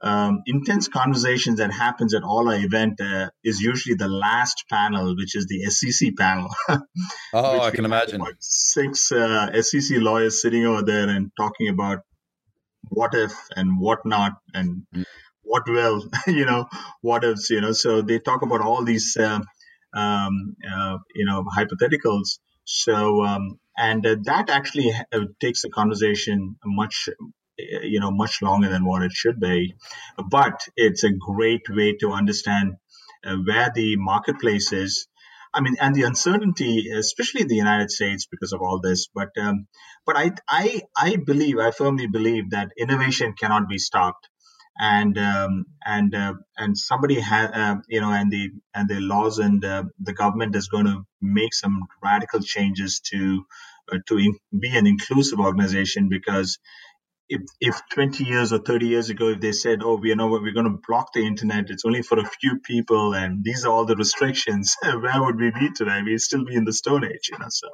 um, 0.00 0.42
intense 0.46 0.88
conversations 0.88 1.58
that 1.58 1.72
happens 1.72 2.14
at 2.14 2.22
all 2.22 2.48
our 2.48 2.56
event 2.56 3.00
uh, 3.00 3.30
is 3.42 3.60
usually 3.60 3.94
the 3.94 4.08
last 4.08 4.64
panel, 4.70 5.16
which 5.16 5.34
is 5.34 5.46
the 5.46 5.62
SEC 5.70 6.14
panel. 6.18 6.50
oh, 7.32 7.60
I 7.60 7.70
can 7.70 7.84
imagine. 7.84 8.22
Six 8.38 9.10
uh, 9.12 9.62
SEC 9.62 9.98
lawyers 9.98 10.42
sitting 10.42 10.66
over 10.66 10.82
there 10.82 11.08
and 11.08 11.30
talking 11.38 11.68
about 11.68 12.00
what 12.90 13.14
if 13.14 13.32
and 13.56 13.80
what 13.80 14.04
not 14.04 14.32
and 14.52 14.82
mm. 14.94 15.04
What 15.54 15.68
will 15.68 15.98
you 16.40 16.46
know 16.50 16.62
what 17.00 17.24
ifs 17.24 17.50
you 17.50 17.60
know? 17.60 17.72
So 17.72 18.02
they 18.02 18.18
talk 18.18 18.42
about 18.42 18.60
all 18.60 18.84
these 18.84 19.16
uh, 19.16 19.40
um, 20.02 20.56
uh, 20.72 20.98
you 21.14 21.26
know 21.26 21.44
hypotheticals. 21.58 22.38
So 22.64 23.24
um, 23.24 23.58
and 23.76 24.06
uh, 24.06 24.16
that 24.30 24.50
actually 24.50 24.90
uh, 25.12 25.26
takes 25.40 25.62
the 25.62 25.70
conversation 25.70 26.56
much 26.64 27.08
you 27.94 28.00
know 28.00 28.10
much 28.10 28.42
longer 28.42 28.68
than 28.68 28.84
what 28.84 29.02
it 29.02 29.12
should 29.12 29.40
be. 29.40 29.74
But 30.36 30.60
it's 30.76 31.04
a 31.04 31.12
great 31.12 31.68
way 31.68 31.96
to 32.00 32.12
understand 32.12 32.74
uh, 33.24 33.36
where 33.36 33.70
the 33.74 33.96
marketplace 33.96 34.72
is. 34.72 35.06
I 35.56 35.60
mean, 35.60 35.76
and 35.80 35.94
the 35.94 36.02
uncertainty, 36.02 36.90
especially 36.90 37.42
in 37.42 37.48
the 37.48 37.54
United 37.54 37.90
States, 37.92 38.26
because 38.26 38.52
of 38.52 38.60
all 38.60 38.80
this. 38.80 39.06
But 39.14 39.30
um, 39.40 39.66
but 40.04 40.16
I 40.16 40.32
I 40.48 40.82
I 40.96 41.16
believe 41.16 41.58
I 41.58 41.70
firmly 41.70 42.08
believe 42.08 42.50
that 42.50 42.72
innovation 42.76 43.34
cannot 43.40 43.68
be 43.68 43.78
stopped, 43.78 44.28
and 44.78 45.18
um, 45.18 45.66
and 45.86 46.14
uh, 46.14 46.34
and 46.58 46.78
somebody 46.78 47.20
has 47.20 47.50
uh, 47.52 47.76
you 47.88 48.00
know 48.00 48.12
and 48.12 48.30
the 48.32 48.50
and 48.74 48.88
the 48.88 49.00
laws 49.00 49.38
and 49.38 49.64
uh, 49.64 49.84
the 50.00 50.14
government 50.14 50.56
is 50.56 50.68
going 50.68 50.86
to 50.86 51.06
make 51.22 51.54
some 51.54 51.82
radical 52.02 52.40
changes 52.40 53.00
to 53.12 53.44
uh, 53.92 53.98
to 54.08 54.18
in- 54.18 54.38
be 54.58 54.76
an 54.76 54.86
inclusive 54.86 55.40
organization 55.40 56.08
because 56.10 56.58
if, 57.28 57.42
if 57.60 57.80
20 57.94 58.24
years 58.24 58.52
or 58.54 58.60
30 58.60 58.86
years 58.88 59.10
ago, 59.10 59.30
if 59.30 59.40
they 59.40 59.52
said, 59.52 59.80
oh, 59.84 59.96
we 59.96 60.14
know 60.14 60.28
what 60.28 60.42
we're 60.42 60.54
going 60.54 60.70
to 60.70 60.80
block 60.88 61.12
the 61.14 61.26
internet, 61.26 61.70
it's 61.70 61.84
only 61.86 62.02
for 62.02 62.18
a 62.20 62.26
few 62.40 62.60
people, 62.60 63.14
and 63.14 63.44
these 63.44 63.66
are 63.66 63.72
all 63.72 63.86
the 63.86 63.96
restrictions, 63.96 64.76
where 64.82 65.22
would 65.24 65.38
we 65.40 65.50
be 65.52 65.70
today? 65.76 66.02
We'd 66.04 66.20
still 66.20 66.46
be 66.46 66.56
in 66.56 66.64
the 66.64 66.74
Stone 66.74 67.04
Age, 67.04 67.30
you 67.32 67.38
know. 67.40 67.48
So, 67.50 67.68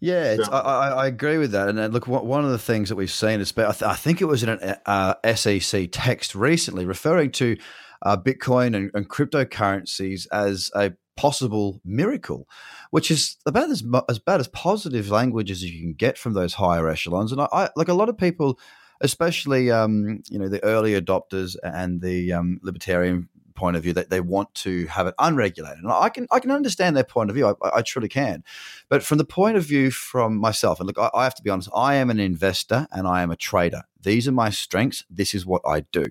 yeah, 0.00 0.36
so. 0.36 0.52
I, 0.52 0.88
I, 0.88 1.06
agree 1.06 1.38
with 1.38 1.52
that. 1.52 1.68
And 1.68 1.78
uh, 1.78 1.86
look, 1.86 2.06
one 2.06 2.44
of 2.44 2.50
the 2.50 2.58
things 2.58 2.88
that 2.88 2.96
we've 2.96 3.10
seen 3.10 3.40
is, 3.40 3.52
I 3.56 3.94
think 3.94 4.20
it 4.20 4.26
was 4.26 4.42
in 4.42 4.48
an 4.50 4.76
uh, 4.86 5.14
SEC 5.34 5.88
text 5.92 6.34
recently 6.34 6.84
referring 6.84 7.30
to 7.32 7.56
uh, 8.02 8.16
Bitcoin 8.16 8.76
and, 8.76 8.90
and 8.94 9.08
cryptocurrencies 9.08 10.26
as 10.32 10.70
a 10.74 10.92
possible 11.16 11.80
miracle, 11.84 12.48
which 12.90 13.10
is 13.10 13.36
about 13.46 13.70
as 13.70 13.84
as 14.08 14.18
about 14.18 14.40
as 14.40 14.48
positive 14.48 15.10
language 15.10 15.50
as 15.50 15.62
you 15.62 15.80
can 15.80 15.94
get 15.94 16.18
from 16.18 16.34
those 16.34 16.54
higher 16.54 16.88
echelons. 16.88 17.32
And 17.32 17.40
I, 17.40 17.48
I 17.52 17.68
like 17.76 17.88
a 17.88 17.94
lot 17.94 18.08
of 18.08 18.18
people, 18.18 18.58
especially 19.00 19.70
um, 19.70 20.22
you 20.28 20.38
know 20.38 20.48
the 20.48 20.62
early 20.64 21.00
adopters 21.00 21.56
and 21.62 22.00
the 22.00 22.32
um, 22.32 22.60
libertarian 22.62 23.28
point 23.54 23.76
of 23.76 23.82
view 23.82 23.92
that 23.92 24.10
they 24.10 24.20
want 24.20 24.52
to 24.54 24.86
have 24.86 25.06
it 25.06 25.14
unregulated. 25.18 25.78
And 25.82 25.92
I 25.92 26.08
can 26.08 26.26
I 26.30 26.40
can 26.40 26.50
understand 26.50 26.96
their 26.96 27.04
point 27.04 27.30
of 27.30 27.36
view. 27.36 27.56
I, 27.62 27.78
I 27.78 27.82
truly 27.82 28.08
can. 28.08 28.44
But 28.88 29.02
from 29.02 29.18
the 29.18 29.24
point 29.24 29.56
of 29.56 29.64
view 29.64 29.90
from 29.90 30.36
myself, 30.36 30.80
and 30.80 30.86
look, 30.86 30.98
I, 30.98 31.10
I 31.14 31.24
have 31.24 31.34
to 31.36 31.42
be 31.42 31.50
honest, 31.50 31.68
I 31.74 31.94
am 31.94 32.10
an 32.10 32.20
investor 32.20 32.86
and 32.92 33.06
I 33.06 33.22
am 33.22 33.30
a 33.30 33.36
trader. 33.36 33.82
These 34.02 34.28
are 34.28 34.32
my 34.32 34.50
strengths. 34.50 35.04
This 35.08 35.34
is 35.34 35.46
what 35.46 35.62
I 35.66 35.80
do. 35.80 36.04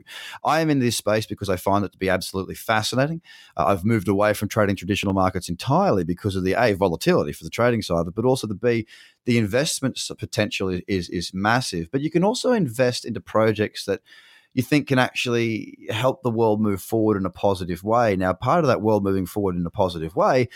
I 0.43 0.61
am 0.61 0.69
in 0.69 0.79
this 0.79 0.97
space 0.97 1.25
because 1.25 1.49
I 1.49 1.57
find 1.57 1.85
it 1.85 1.91
to 1.91 1.97
be 1.97 2.09
absolutely 2.09 2.55
fascinating. 2.55 3.21
Uh, 3.55 3.65
I've 3.67 3.85
moved 3.85 4.07
away 4.07 4.33
from 4.33 4.49
trading 4.49 4.75
traditional 4.75 5.13
markets 5.13 5.47
entirely 5.47 6.03
because 6.03 6.35
of 6.35 6.43
the 6.43 6.55
A, 6.57 6.73
volatility 6.73 7.33
for 7.33 7.43
the 7.43 7.51
trading 7.51 7.83
side 7.83 7.99
of 7.99 8.07
it, 8.07 8.15
but 8.15 8.25
also 8.25 8.47
the 8.47 8.55
B, 8.55 8.87
the 9.25 9.37
investment 9.37 9.99
potential 10.17 10.69
is, 10.69 10.81
is, 10.87 11.09
is 11.09 11.33
massive. 11.33 11.89
But 11.91 12.01
you 12.01 12.09
can 12.09 12.23
also 12.23 12.51
invest 12.51 13.05
into 13.05 13.21
projects 13.21 13.85
that 13.85 14.01
you 14.53 14.61
think 14.63 14.87
can 14.87 14.99
actually 14.99 15.77
help 15.89 16.21
the 16.21 16.29
world 16.29 16.61
move 16.61 16.81
forward 16.81 17.17
in 17.17 17.25
a 17.25 17.29
positive 17.29 17.83
way. 17.83 18.15
Now, 18.15 18.33
part 18.33 18.63
of 18.63 18.67
that 18.67 18.81
world 18.81 19.03
moving 19.03 19.25
forward 19.25 19.55
in 19.55 19.65
a 19.65 19.71
positive 19.71 20.15
way 20.15 20.49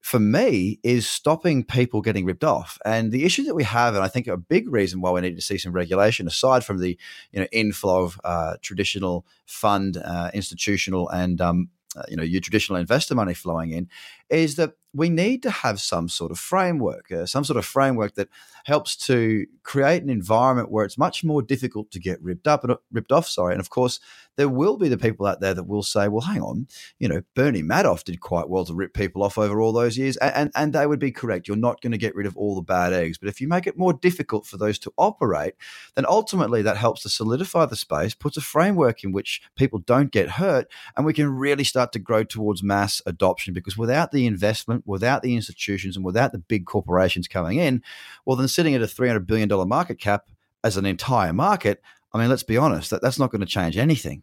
for 0.00 0.18
me 0.18 0.78
is 0.82 1.06
stopping 1.06 1.64
people 1.64 2.00
getting 2.00 2.24
ripped 2.24 2.44
off. 2.44 2.78
And 2.84 3.12
the 3.12 3.24
issue 3.24 3.44
that 3.44 3.54
we 3.54 3.64
have, 3.64 3.94
and 3.94 4.04
I 4.04 4.08
think 4.08 4.26
a 4.26 4.36
big 4.36 4.72
reason 4.72 5.00
why 5.00 5.10
we 5.10 5.20
need 5.20 5.36
to 5.36 5.42
see 5.42 5.58
some 5.58 5.72
regulation, 5.72 6.26
aside 6.26 6.64
from 6.64 6.78
the 6.78 6.98
you 7.32 7.40
know 7.40 7.46
inflow 7.52 8.04
of 8.04 8.20
uh, 8.24 8.54
traditional 8.62 9.26
fund, 9.46 9.96
uh, 9.96 10.30
institutional, 10.32 11.08
and 11.08 11.40
um, 11.40 11.68
uh, 11.96 12.04
you 12.08 12.16
know 12.16 12.22
your 12.22 12.40
traditional 12.40 12.78
investor 12.78 13.14
money 13.14 13.34
flowing 13.34 13.72
in, 13.72 13.88
is 14.30 14.56
that 14.56 14.74
we 14.98 15.08
need 15.08 15.42
to 15.44 15.50
have 15.50 15.80
some 15.80 16.08
sort 16.08 16.32
of 16.32 16.38
framework, 16.38 17.10
uh, 17.12 17.24
some 17.24 17.44
sort 17.44 17.56
of 17.56 17.64
framework 17.64 18.14
that 18.14 18.28
helps 18.64 18.96
to 18.96 19.46
create 19.62 20.02
an 20.02 20.10
environment 20.10 20.70
where 20.70 20.84
it's 20.84 20.98
much 20.98 21.22
more 21.22 21.40
difficult 21.40 21.90
to 21.92 22.00
get 22.00 22.20
ripped 22.22 22.48
up 22.48 22.64
and 22.64 22.74
ripped 22.92 23.12
off. 23.12 23.28
Sorry, 23.28 23.52
and 23.52 23.60
of 23.60 23.70
course 23.70 24.00
there 24.36 24.48
will 24.48 24.76
be 24.76 24.88
the 24.88 24.98
people 24.98 25.26
out 25.26 25.40
there 25.40 25.54
that 25.54 25.64
will 25.64 25.82
say, 25.82 26.08
"Well, 26.08 26.22
hang 26.22 26.42
on, 26.42 26.66
you 26.98 27.08
know, 27.08 27.22
Bernie 27.34 27.62
Madoff 27.62 28.04
did 28.04 28.20
quite 28.20 28.48
well 28.48 28.64
to 28.64 28.74
rip 28.74 28.92
people 28.92 29.22
off 29.22 29.38
over 29.38 29.60
all 29.60 29.72
those 29.72 29.96
years," 29.96 30.16
and 30.18 30.34
and, 30.34 30.50
and 30.54 30.72
they 30.72 30.86
would 30.86 30.98
be 30.98 31.12
correct. 31.12 31.48
You're 31.48 31.56
not 31.56 31.80
going 31.80 31.92
to 31.92 31.98
get 31.98 32.14
rid 32.14 32.26
of 32.26 32.36
all 32.36 32.54
the 32.54 32.62
bad 32.62 32.92
eggs, 32.92 33.18
but 33.18 33.28
if 33.28 33.40
you 33.40 33.48
make 33.48 33.66
it 33.66 33.78
more 33.78 33.92
difficult 33.92 34.46
for 34.46 34.56
those 34.56 34.78
to 34.80 34.92
operate, 34.96 35.54
then 35.94 36.06
ultimately 36.08 36.62
that 36.62 36.76
helps 36.76 37.02
to 37.02 37.08
solidify 37.08 37.66
the 37.66 37.76
space, 37.76 38.14
puts 38.14 38.36
a 38.36 38.40
framework 38.40 39.04
in 39.04 39.12
which 39.12 39.42
people 39.56 39.78
don't 39.78 40.10
get 40.10 40.30
hurt, 40.30 40.68
and 40.96 41.06
we 41.06 41.12
can 41.12 41.28
really 41.28 41.64
start 41.64 41.92
to 41.92 41.98
grow 41.98 42.24
towards 42.24 42.62
mass 42.62 43.00
adoption. 43.06 43.54
Because 43.54 43.76
without 43.76 44.12
the 44.12 44.26
investment, 44.26 44.86
without 44.88 45.22
the 45.22 45.34
institutions, 45.36 45.96
and 45.96 46.04
without 46.04 46.32
the 46.32 46.38
big 46.38 46.66
corporations 46.66 47.28
coming 47.28 47.58
in, 47.58 47.82
well, 48.24 48.36
then 48.36 48.48
sitting 48.48 48.74
at 48.74 48.82
a 48.82 48.88
three 48.88 49.08
hundred 49.08 49.26
billion 49.26 49.48
dollar 49.48 49.66
market 49.66 49.98
cap 49.98 50.24
as 50.64 50.76
an 50.76 50.86
entire 50.86 51.32
market 51.32 51.80
I 52.12 52.18
mean, 52.18 52.28
let's 52.28 52.42
be 52.42 52.56
honest, 52.56 52.90
that, 52.90 53.02
that's 53.02 53.18
not 53.18 53.30
going 53.30 53.40
to 53.40 53.46
change 53.46 53.76
anything. 53.76 54.22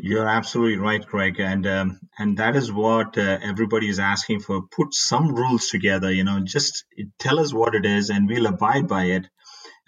You're 0.00 0.28
absolutely 0.28 0.78
right, 0.78 1.04
Craig, 1.04 1.40
and 1.40 1.66
um, 1.66 2.00
and 2.16 2.38
that 2.38 2.54
is 2.54 2.72
what 2.72 3.18
uh, 3.18 3.38
everybody 3.42 3.88
is 3.88 3.98
asking 3.98 4.40
for. 4.40 4.62
Put 4.62 4.94
some 4.94 5.34
rules 5.34 5.68
together, 5.68 6.12
you 6.12 6.22
know, 6.22 6.38
just 6.40 6.84
tell 7.18 7.40
us 7.40 7.52
what 7.52 7.74
it 7.74 7.84
is, 7.84 8.08
and 8.08 8.28
we'll 8.28 8.46
abide 8.46 8.86
by 8.86 9.06
it. 9.06 9.26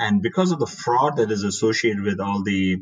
And 0.01 0.21
because 0.21 0.51
of 0.51 0.59
the 0.59 0.67
fraud 0.67 1.19
that 1.19 1.31
is 1.31 1.45
associated 1.45 2.03
with 2.03 2.19
all 2.19 2.43
the 2.43 2.79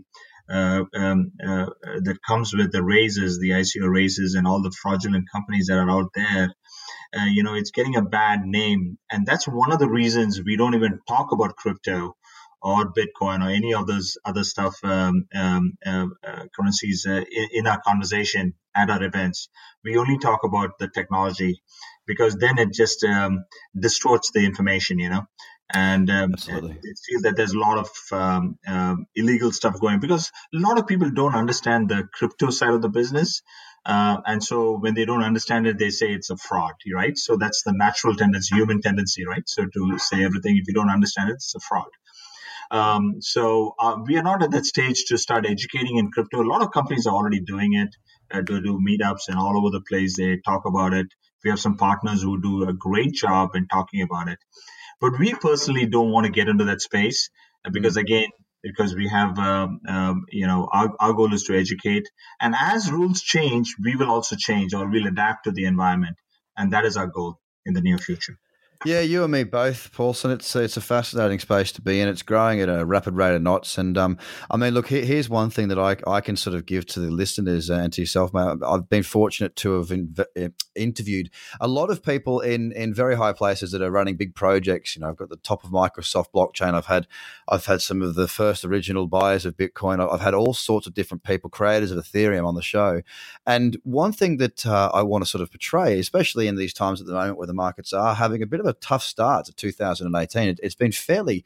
uh, 0.49 0.85
um, 0.95 1.33
uh, 1.47 1.67
that 2.00 2.19
comes 2.27 2.55
with 2.55 2.73
the 2.73 2.83
raises, 2.83 3.38
the 3.38 3.50
ICO 3.50 3.93
raises, 3.93 4.35
and 4.35 4.47
all 4.47 4.62
the 4.62 4.75
fraudulent 4.81 5.27
companies 5.31 5.67
that 5.67 5.77
are 5.77 5.91
out 5.91 6.11
there, 6.15 6.55
uh, 7.17 7.25
you 7.25 7.43
know, 7.43 7.55
it's 7.55 7.71
getting 7.71 7.97
a 7.97 8.03
bad 8.03 8.45
name, 8.45 8.99
and 9.11 9.27
that's 9.27 9.47
one 9.47 9.73
of 9.73 9.79
the 9.79 9.88
reasons 9.88 10.43
we 10.43 10.57
don't 10.57 10.75
even 10.75 11.00
talk 11.09 11.33
about 11.33 11.57
crypto 11.57 12.17
or 12.61 12.93
Bitcoin 12.93 13.45
or 13.45 13.50
any 13.50 13.75
of 13.75 13.87
those 13.87 14.19
other 14.25 14.45
stuff 14.45 14.77
um, 14.83 15.27
um, 15.35 15.79
uh, 15.87 16.07
uh, 16.27 16.45
currencies 16.55 17.07
uh, 17.07 17.25
in, 17.31 17.49
in, 17.53 17.67
our 17.67 17.81
conversation 17.81 18.55
at 18.75 18.91
our 18.91 19.03
events. 19.03 19.49
We 19.85 19.97
only 19.97 20.19
talk 20.19 20.41
about 20.45 20.79
the 20.79 20.88
technology 20.88 21.62
because 22.07 22.35
then 22.35 22.59
it 22.59 22.73
just 22.73 23.05
um, 23.05 23.45
distorts 23.79 24.33
the 24.33 24.45
information, 24.45 24.99
you 24.99 25.11
know. 25.11 25.27
And 25.73 26.11
um, 26.11 26.33
it 26.33 26.99
feels 27.07 27.23
that 27.23 27.35
there's 27.37 27.53
a 27.53 27.59
lot 27.59 27.77
of 27.77 27.91
um, 28.11 28.59
um, 28.67 29.07
illegal 29.15 29.53
stuff 29.53 29.79
going 29.79 30.00
because 30.00 30.33
a 30.55 30.59
lot 30.59 30.79
of 30.79 30.87
people 30.87 31.11
don't 31.11 31.35
understand 31.35 31.91
the 31.91 32.09
crypto 32.12 32.49
side 32.49 32.71
of 32.73 32.81
the 32.81 32.88
business. 32.88 33.43
Uh, 33.85 34.18
and 34.26 34.42
so 34.42 34.78
when 34.78 34.94
they 34.94 35.04
don't 35.04 35.23
understand 35.23 35.66
it, 35.66 35.78
they 35.78 35.90
say 35.90 36.12
it's 36.12 36.30
a 36.30 36.37
fraud, 36.37 36.75
right? 36.94 37.16
So 37.16 37.37
that's 37.37 37.62
the 37.62 37.73
natural 37.73 38.14
tendency, 38.14 38.54
human 38.54 38.80
tendency, 38.82 39.26
right? 39.26 39.42
So 39.47 39.64
to 39.66 39.99
say 39.99 40.25
everything, 40.25 40.56
if 40.56 40.68
you 40.68 40.75
don't 40.75 40.90
understand 40.90 41.30
it, 41.30 41.35
it's 41.35 41.54
a 41.54 41.61
fraud. 41.61 41.88
Um, 42.70 43.23
so 43.23 43.75
uh, 43.80 43.97
we 44.06 44.18
are 44.18 44.23
not 44.23 44.42
at 44.42 44.50
that 44.50 44.66
stage 44.66 45.06
to 45.06 45.16
start 45.16 45.47
educating 45.47 45.97
in 45.97 46.11
crypto. 46.11 46.42
A 46.42 46.44
lot 46.44 46.62
of 46.62 46.70
companies 46.70 47.06
are 47.06 47.14
already 47.14 47.40
doing 47.40 47.75
it. 47.75 47.94
Uh, 48.30 48.42
to 48.42 48.61
do 48.61 48.78
meetups 48.87 49.28
and 49.28 49.38
all 49.38 49.56
over 49.56 49.70
the 49.70 49.80
place. 49.88 50.18
They 50.18 50.37
talk 50.44 50.66
about 50.66 50.92
it. 50.92 51.06
We 51.42 51.49
have 51.49 51.58
some 51.58 51.78
partners 51.78 52.20
who 52.20 52.38
do 52.42 52.68
a 52.68 52.75
great 52.75 53.14
job 53.14 53.52
in 53.54 53.66
talking 53.68 54.02
about 54.02 54.28
it. 54.28 54.38
But 55.00 55.18
we 55.18 55.32
personally 55.32 55.87
don't 55.87 56.11
want 56.11 56.26
to 56.26 56.32
get 56.32 56.47
into 56.47 56.64
that 56.64 56.82
space 56.82 57.30
uh, 57.64 57.70
because, 57.70 57.97
mm-hmm. 57.97 58.04
again, 58.04 58.28
because 58.62 58.95
we 58.95 59.09
have, 59.09 59.38
um, 59.38 59.81
um, 59.88 60.25
you 60.31 60.47
know, 60.47 60.69
our, 60.73 60.93
our 61.00 61.12
goal 61.15 61.33
is 61.35 61.45
to 61.45 61.59
educate. 61.59 62.09
And 62.41 62.55
as 62.59 62.91
rules 62.91 63.23
change, 63.23 63.77
we 63.83 63.97
will 63.97 64.11
also 64.11 64.37
change 64.37 64.75
or 64.75 64.88
we'll 64.88 65.07
adapt 65.07 65.45
to 65.45 65.53
the 65.53 65.65
environment. 65.67 66.17
And 66.57 66.73
that 66.73 66.85
is 66.85 66.97
our 66.97 67.07
goal 67.07 67.38
in 67.67 67.75
the 67.75 67.81
near 67.81 67.99
future. 67.99 68.38
Yeah, 68.87 69.00
you 69.00 69.25
and 69.25 69.32
me 69.32 69.42
both, 69.42 69.90
Paulson. 69.92 70.30
It's 70.30 70.54
it's 70.54 70.76
a 70.76 70.80
fascinating 70.80 71.40
space 71.40 71.73
to 71.73 71.82
be 71.82 72.00
in. 72.00 72.06
It's 72.06 72.23
growing 72.23 72.61
at 72.61 72.68
a 72.68 72.85
rapid 72.85 73.14
rate 73.14 73.35
of 73.35 73.42
knots. 73.42 73.76
And 73.76 73.99
um, 73.99 74.18
I 74.52 74.56
mean, 74.56 74.73
look, 74.73 74.87
here, 74.87 75.04
here's 75.04 75.28
one 75.28 75.50
thing 75.50 75.66
that 75.68 75.80
I, 75.80 75.97
I 76.06 76.20
can 76.20 76.37
sort 76.37 76.54
of 76.54 76.64
give 76.64 76.87
to 76.87 77.00
the 77.00 77.11
listeners 77.11 77.70
and 77.70 77.92
to 77.94 78.02
yourself, 78.02 78.32
mate. 78.32 78.58
I've 78.64 78.88
been 78.88 79.02
fortunate 79.02 79.56
to 79.56 79.78
have 79.78 79.90
in, 79.90 80.14
interviewed 80.76 81.30
a 81.61 81.66
lot 81.66 81.90
of 81.90 82.04
people 82.04 82.38
in 82.38 82.70
in 82.70 82.94
very 82.94 83.16
high 83.16 83.32
places 83.32 83.73
that 83.73 83.82
are 83.82 83.90
running 83.90 84.14
big 84.14 84.37
projects. 84.37 84.94
You 84.94 85.02
know, 85.02 85.08
I've 85.08 85.16
got 85.16 85.30
the 85.30 85.38
top 85.38 85.64
of 85.64 85.70
Microsoft 85.70 86.26
blockchain. 86.32 86.75
I've 86.75 86.87
had 86.87 87.08
I've 87.49 87.66
had 87.66 87.82
some 87.82 88.00
of 88.00 88.14
the 88.14 88.28
first 88.28 88.64
original 88.64 89.08
buyers 89.08 89.44
of 89.44 89.56
Bitcoin. 89.56 89.99
I've 90.08 90.20
had 90.20 90.35
all 90.35 90.54
sorts 90.54 90.87
of 90.87 90.94
different 90.94 91.25
people, 91.25 91.50
creators 91.50 91.90
of 91.90 91.99
Ethereum, 91.99 92.47
on 92.47 92.54
the 92.54 92.62
show. 92.62 93.02
And 93.44 93.76
one 93.82 94.12
thing 94.12 94.37
that 94.37 94.64
uh, 94.64 94.92
I 94.94 95.02
want 95.02 95.25
to 95.25 95.28
sort 95.28 95.42
of 95.42 95.50
portray, 95.50 95.99
especially 95.99 96.47
in 96.47 96.54
these 96.54 96.73
times 96.73 97.00
at 97.00 97.08
the 97.08 97.14
moment 97.14 97.38
where 97.38 97.49
the 97.49 97.54
markets 97.54 97.92
are 97.92 98.14
having 98.14 98.40
a 98.40 98.47
bit 98.47 98.61
of 98.61 98.68
a 98.69 98.75
tough 98.75 99.03
start 99.03 99.47
to 99.47 99.53
2018. 99.55 100.49
It, 100.49 100.61
has 100.63 100.75
been 100.75 100.93
fairly 100.93 101.45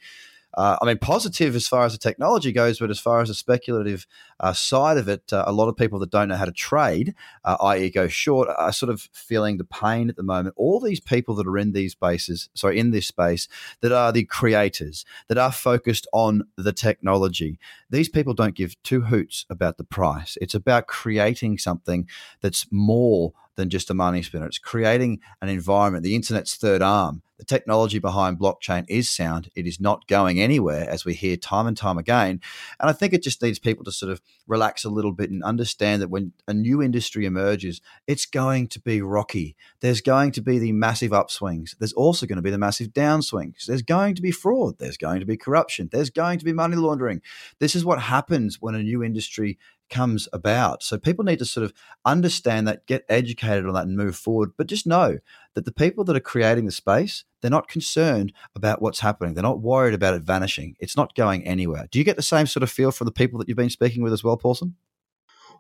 uh, 0.55 0.76
I 0.83 0.85
mean, 0.85 0.99
positive 0.99 1.55
as 1.57 1.67
far 1.67 1.87
as 1.87 1.93
the 1.93 1.99
technology 1.99 2.52
goes, 2.52 2.79
but 2.79 2.91
as 2.91 3.00
far 3.00 3.21
as 3.21 3.29
the 3.29 3.35
speculative 3.35 4.07
uh, 4.38 4.52
side 4.52 4.99
of 4.99 5.09
it, 5.09 5.33
uh, 5.33 5.45
a 5.47 5.52
lot 5.52 5.69
of 5.69 5.76
people 5.76 5.99
that 6.00 6.11
don't 6.11 6.29
know 6.29 6.37
how 6.37 6.45
to 6.45 6.52
trade, 6.52 7.14
uh, 7.45 7.57
i.e., 7.61 7.88
go 7.88 8.07
short, 8.07 8.49
are 8.59 8.73
sort 8.73 8.91
of 8.91 9.09
feeling 9.12 9.57
the 9.57 9.64
pain 9.64 10.11
at 10.11 10.17
the 10.17 10.23
moment. 10.23 10.55
All 10.59 10.79
these 10.79 11.00
people 11.00 11.35
that 11.37 11.47
are 11.47 11.57
in 11.57 11.73
these 11.73 11.93
spaces, 11.93 12.50
sorry, 12.55 12.79
in 12.79 12.91
this 12.91 13.07
space, 13.07 13.49
that 13.81 13.93
are 13.93 14.12
the 14.12 14.25
creators, 14.25 15.07
that 15.29 15.38
are 15.38 15.52
focused 15.52 16.07
on 16.12 16.43
the 16.57 16.73
technology, 16.73 17.59
these 17.88 18.11
people 18.11 18.35
don't 18.35 18.55
give 18.55 18.81
two 18.83 19.02
hoots 19.02 19.47
about 19.49 19.79
the 19.79 19.85
price. 19.85 20.37
It's 20.41 20.55
about 20.55 20.87
creating 20.87 21.59
something 21.59 22.07
that's 22.43 22.67
more 22.71 23.33
than 23.56 23.71
just 23.71 23.90
a 23.90 23.94
money 23.94 24.23
spinner. 24.23 24.47
It's 24.47 24.59
creating 24.59 25.21
an 25.40 25.49
environment, 25.49 26.04
the 26.04 26.14
internet's 26.14 26.56
third 26.56 26.82
arm 26.82 27.23
the 27.42 27.47
technology 27.47 27.99
behind 27.99 28.38
blockchain 28.38 28.85
is 28.88 29.11
sound. 29.11 29.50
It 29.56 29.66
is 29.66 29.80
not 29.80 30.06
going 30.06 30.40
anywhere, 30.40 30.88
as 30.88 31.04
we 31.04 31.12
hear 31.12 31.37
time 31.37 31.66
and 31.66 31.76
time 31.76 31.99
again. 31.99 32.40
And 32.78 32.88
I 32.88 32.92
think 32.92 33.12
it 33.12 33.25
just 33.25 33.42
needs 33.42 33.59
people 33.59 33.85
to 33.85 33.90
sort 33.90 34.12
of 34.12 34.21
relax 34.47 34.85
a 34.85 34.90
little 34.90 35.11
bit 35.11 35.28
and 35.28 35.42
understand 35.42 36.00
that 36.02 36.09
when 36.09 36.35
a 36.47 36.54
new 36.54 36.80
industry 36.80 37.26
emerges, 37.26 37.80
it's 38.06 38.26
going 38.26 38.68
to 38.68 38.80
be 38.80 39.02
rocky. 39.02 39.56
There's 39.80 40.00
going 40.00 40.30
to 40.32 40.40
be 40.40 40.61
the 40.61 40.71
massive 40.71 41.11
upswings. 41.11 41.76
There's 41.76 41.92
also 41.92 42.26
going 42.26 42.37
to 42.37 42.42
be 42.42 42.50
the 42.52 42.59
massive 42.59 42.92
downswings. 42.92 43.66
There's 43.66 43.82
going 43.82 44.14
to 44.14 44.23
be 44.23 44.30
fraud. 44.30 44.78
There's 44.78 44.97
going 44.97 45.18
to 45.18 45.26
be 45.26 45.37
corruption. 45.37 45.88
There's 45.90 46.11
going 46.11 46.38
to 46.38 46.44
be 46.44 46.52
money 46.52 46.76
laundering. 46.76 47.23
This 47.59 47.75
is 47.75 47.85
what 47.85 48.02
happens 48.02 48.59
when 48.61 48.76
a 48.76 48.85
new 48.85 49.02
industry 49.02 49.59
comes 49.92 50.28
about. 50.32 50.82
So 50.82 50.99
people 50.99 51.25
need 51.25 51.38
to 51.38 51.44
sort 51.44 51.64
of 51.64 51.72
understand 52.04 52.66
that, 52.66 52.87
get 52.87 53.04
educated 53.08 53.66
on 53.66 53.75
that, 53.75 53.87
and 53.87 53.96
move 53.96 54.16
forward. 54.16 54.52
But 54.56 54.66
just 54.66 54.87
know 54.87 55.18
that 55.54 55.64
the 55.64 55.72
people 55.72 56.02
that 56.04 56.16
are 56.16 56.20
creating 56.20 56.64
the 56.64 56.72
space, 56.72 57.25
they're 57.40 57.50
not 57.50 57.68
concerned 57.68 58.32
about 58.56 58.82
what's 58.82 59.00
happening. 59.00 59.34
They're 59.34 59.42
not 59.42 59.61
worried 59.61 59.94
about 59.94 60.14
it 60.14 60.22
vanishing. 60.22 60.76
It's 60.80 60.96
not 60.96 61.14
going 61.14 61.46
anywhere. 61.46 61.87
Do 61.90 61.99
you 61.99 62.04
get 62.04 62.16
the 62.16 62.22
same 62.22 62.46
sort 62.46 62.62
of 62.62 62.70
feel 62.70 62.90
from 62.90 63.04
the 63.04 63.12
people 63.12 63.38
that 63.38 63.49
you've 63.49 63.56
been 63.56 63.70
speaking 63.70 64.02
with 64.02 64.12
as 64.12 64.25
well, 64.25 64.37
Paulson? 64.37 64.75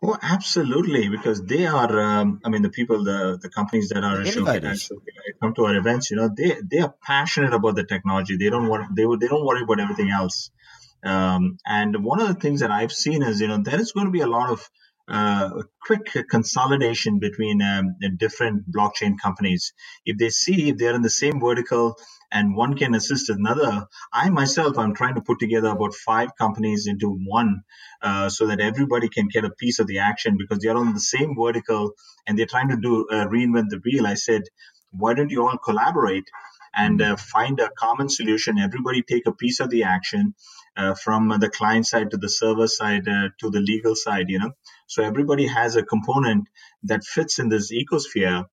Oh, 0.04 0.16
absolutely, 0.20 1.08
because 1.08 1.44
they 1.44 1.64
are. 1.64 2.00
Um, 2.00 2.40
I 2.44 2.48
mean, 2.48 2.62
the 2.62 2.70
people, 2.70 3.04
the 3.04 3.38
the 3.40 3.48
companies 3.48 3.90
that 3.90 4.02
are 4.02 4.20
innovators. 4.22 4.90
come 5.40 5.54
to 5.54 5.66
our 5.66 5.76
events. 5.76 6.10
You 6.10 6.16
know, 6.16 6.28
they 6.36 6.56
they 6.68 6.78
are 6.78 6.92
passionate 7.02 7.54
about 7.54 7.76
the 7.76 7.84
technology. 7.84 8.36
They 8.36 8.50
don't 8.50 8.66
want 8.66 8.96
they 8.96 9.04
they 9.20 9.28
don't 9.28 9.46
worry 9.46 9.62
about 9.62 9.78
everything 9.78 10.10
else. 10.10 10.50
Um, 11.04 11.58
and 11.66 12.04
one 12.04 12.20
of 12.20 12.28
the 12.28 12.34
things 12.34 12.60
that 12.60 12.70
I've 12.70 12.92
seen 12.92 13.22
is, 13.22 13.40
you 13.40 13.48
know, 13.48 13.58
there 13.62 13.80
is 13.80 13.92
going 13.92 14.06
to 14.06 14.12
be 14.12 14.20
a 14.20 14.26
lot 14.28 14.50
of 14.50 14.70
uh, 15.08 15.50
quick 15.82 16.14
consolidation 16.30 17.18
between 17.18 17.62
um, 17.62 17.96
different 18.18 18.70
blockchain 18.70 19.14
companies. 19.22 19.72
If 20.06 20.18
they 20.18 20.30
see 20.30 20.70
if 20.70 20.78
they're 20.78 20.94
in 20.94 21.02
the 21.02 21.10
same 21.10 21.40
vertical 21.40 21.96
and 22.32 22.54
one 22.56 22.74
can 22.76 22.94
assist 22.94 23.30
another, 23.30 23.86
I 24.12 24.30
myself 24.30 24.78
I'm 24.78 24.94
trying 24.94 25.16
to 25.16 25.22
put 25.22 25.40
together 25.40 25.68
about 25.70 25.94
five 25.94 26.30
companies 26.38 26.86
into 26.86 27.10
one, 27.26 27.62
uh, 28.02 28.28
so 28.28 28.46
that 28.48 28.60
everybody 28.60 29.08
can 29.08 29.28
get 29.28 29.44
a 29.44 29.50
piece 29.50 29.80
of 29.80 29.88
the 29.88 29.98
action 30.00 30.36
because 30.38 30.58
they're 30.60 30.76
on 30.76 30.94
the 30.94 31.00
same 31.00 31.34
vertical 31.36 31.92
and 32.26 32.38
they're 32.38 32.46
trying 32.46 32.68
to 32.70 32.76
do 32.76 33.06
uh, 33.10 33.26
reinvent 33.26 33.70
the 33.70 33.80
wheel. 33.84 34.06
I 34.06 34.14
said, 34.14 34.42
why 34.92 35.14
don't 35.14 35.30
you 35.30 35.48
all 35.48 35.58
collaborate? 35.58 36.24
and 36.74 37.02
uh, 37.02 37.16
find 37.16 37.60
a 37.60 37.70
common 37.78 38.08
solution. 38.08 38.58
Everybody 38.58 39.02
take 39.02 39.26
a 39.26 39.32
piece 39.32 39.60
of 39.60 39.70
the 39.70 39.84
action 39.84 40.28
uh, 40.76 40.94
from 40.94 41.28
the 41.40 41.50
client 41.50 41.86
side 41.86 42.10
to 42.10 42.16
the 42.16 42.28
server 42.28 42.68
side 42.68 43.08
uh, 43.08 43.28
to 43.40 43.50
the 43.50 43.60
legal 43.60 43.94
side, 43.94 44.26
you 44.28 44.38
know. 44.38 44.52
So 44.86 45.02
everybody 45.02 45.46
has 45.46 45.76
a 45.76 45.82
component 45.82 46.48
that 46.84 47.04
fits 47.04 47.38
in 47.38 47.48
this 47.48 47.72
ecosphere. 47.72 48.46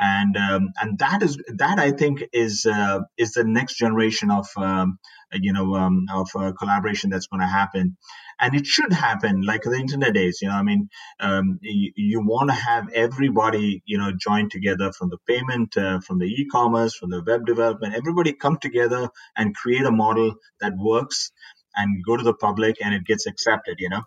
And 0.00 0.36
um, 0.36 0.68
and 0.80 0.98
that 1.00 1.22
is 1.22 1.38
that 1.56 1.78
I 1.80 1.90
think 1.90 2.24
is 2.32 2.66
uh, 2.66 3.00
is 3.18 3.32
the 3.32 3.44
next 3.44 3.76
generation 3.78 4.30
of 4.30 4.46
um, 4.56 4.98
you 5.32 5.52
know 5.52 5.74
um, 5.74 6.06
of 6.12 6.30
uh, 6.36 6.52
collaboration 6.52 7.10
that's 7.10 7.26
going 7.26 7.40
to 7.40 7.46
happen 7.46 7.96
and 8.40 8.54
it 8.54 8.66
should 8.66 8.92
happen 8.92 9.42
like 9.42 9.62
the 9.62 9.74
internet 9.74 10.14
days 10.14 10.38
you 10.42 10.48
know 10.48 10.54
i 10.54 10.62
mean 10.62 10.88
um, 11.20 11.58
you, 11.62 11.92
you 11.96 12.20
want 12.20 12.48
to 12.50 12.54
have 12.54 12.88
everybody 12.92 13.82
you 13.86 13.98
know 13.98 14.12
join 14.12 14.48
together 14.48 14.92
from 14.92 15.10
the 15.10 15.18
payment 15.26 15.76
uh, 15.76 16.00
from 16.00 16.18
the 16.18 16.26
e-commerce 16.26 16.94
from 16.94 17.10
the 17.10 17.22
web 17.26 17.46
development 17.46 17.94
everybody 17.94 18.32
come 18.32 18.58
together 18.58 19.08
and 19.36 19.54
create 19.54 19.84
a 19.84 19.90
model 19.90 20.34
that 20.60 20.72
works 20.76 21.32
and 21.78 22.04
go 22.04 22.16
to 22.16 22.24
the 22.24 22.34
public 22.34 22.76
and 22.82 22.94
it 22.94 23.04
gets 23.04 23.26
accepted 23.26 23.76
you 23.78 23.90
know 23.94 24.02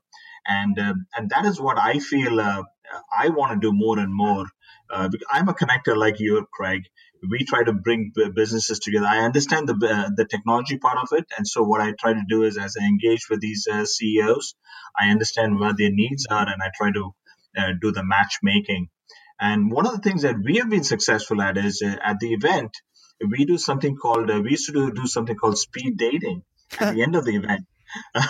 and 0.45 0.79
um, 0.79 1.05
and 1.15 1.29
that 1.29 1.45
is 1.45 1.59
what 1.67 1.77
i 1.77 1.99
feel 1.99 2.39
uh, 2.39 2.63
i 3.23 3.29
want 3.29 3.53
to 3.53 3.67
do 3.67 3.73
more 3.73 3.97
and 3.99 4.13
more 4.13 4.45
uh, 4.93 5.09
i'm 5.31 5.49
a 5.49 5.53
connector 5.53 5.97
like 6.05 6.19
you 6.19 6.45
craig 6.53 6.83
we 7.29 7.45
try 7.45 7.63
to 7.63 7.73
bring 7.73 8.11
businesses 8.35 8.79
together. 8.79 9.05
I 9.05 9.19
understand 9.19 9.67
the 9.67 9.73
uh, 9.73 10.09
the 10.15 10.25
technology 10.25 10.77
part 10.77 10.97
of 10.97 11.09
it, 11.11 11.25
and 11.37 11.47
so 11.47 11.63
what 11.63 11.81
I 11.81 11.91
try 11.91 12.13
to 12.13 12.23
do 12.27 12.43
is, 12.43 12.57
as 12.57 12.75
I 12.81 12.85
engage 12.85 13.29
with 13.29 13.41
these 13.41 13.67
uh, 13.71 13.85
CEOs, 13.85 14.55
I 14.99 15.09
understand 15.09 15.59
what 15.59 15.77
their 15.77 15.91
needs 15.91 16.25
are, 16.29 16.47
and 16.47 16.61
I 16.61 16.71
try 16.75 16.91
to 16.91 17.13
uh, 17.57 17.71
do 17.79 17.91
the 17.91 18.03
matchmaking. 18.03 18.89
And 19.39 19.71
one 19.71 19.85
of 19.85 19.93
the 19.93 19.99
things 19.99 20.23
that 20.23 20.35
we 20.43 20.57
have 20.57 20.69
been 20.69 20.83
successful 20.83 21.41
at 21.41 21.57
is 21.57 21.81
uh, 21.85 21.95
at 22.03 22.19
the 22.19 22.33
event, 22.33 22.71
we 23.27 23.45
do 23.45 23.57
something 23.57 23.95
called 23.95 24.29
uh, 24.31 24.41
we 24.43 24.51
used 24.51 24.67
to 24.67 24.73
do, 24.73 24.91
do 24.91 25.07
something 25.07 25.35
called 25.35 25.57
speed 25.57 25.97
dating 25.97 26.43
at 26.79 26.93
the 26.95 27.03
end 27.03 27.15
of 27.15 27.25
the 27.25 27.35
event. 27.35 27.65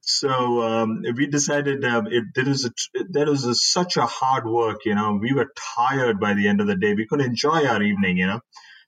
so 0.00 0.62
um, 0.62 1.02
we 1.16 1.26
decided 1.26 1.84
um, 1.84 2.06
it, 2.10 2.46
was 2.46 2.64
a, 2.64 2.70
that 3.10 3.26
was 3.28 3.44
a, 3.44 3.54
such 3.54 3.96
a 3.96 4.06
hard 4.06 4.46
work. 4.46 4.84
You 4.84 4.94
know, 4.94 5.18
we 5.20 5.32
were 5.32 5.52
tired 5.76 6.20
by 6.20 6.34
the 6.34 6.48
end 6.48 6.60
of 6.60 6.66
the 6.66 6.76
day. 6.76 6.94
We 6.94 7.06
couldn't 7.06 7.26
enjoy 7.26 7.66
our 7.66 7.82
evening. 7.82 8.18
You 8.18 8.26
know. 8.26 8.40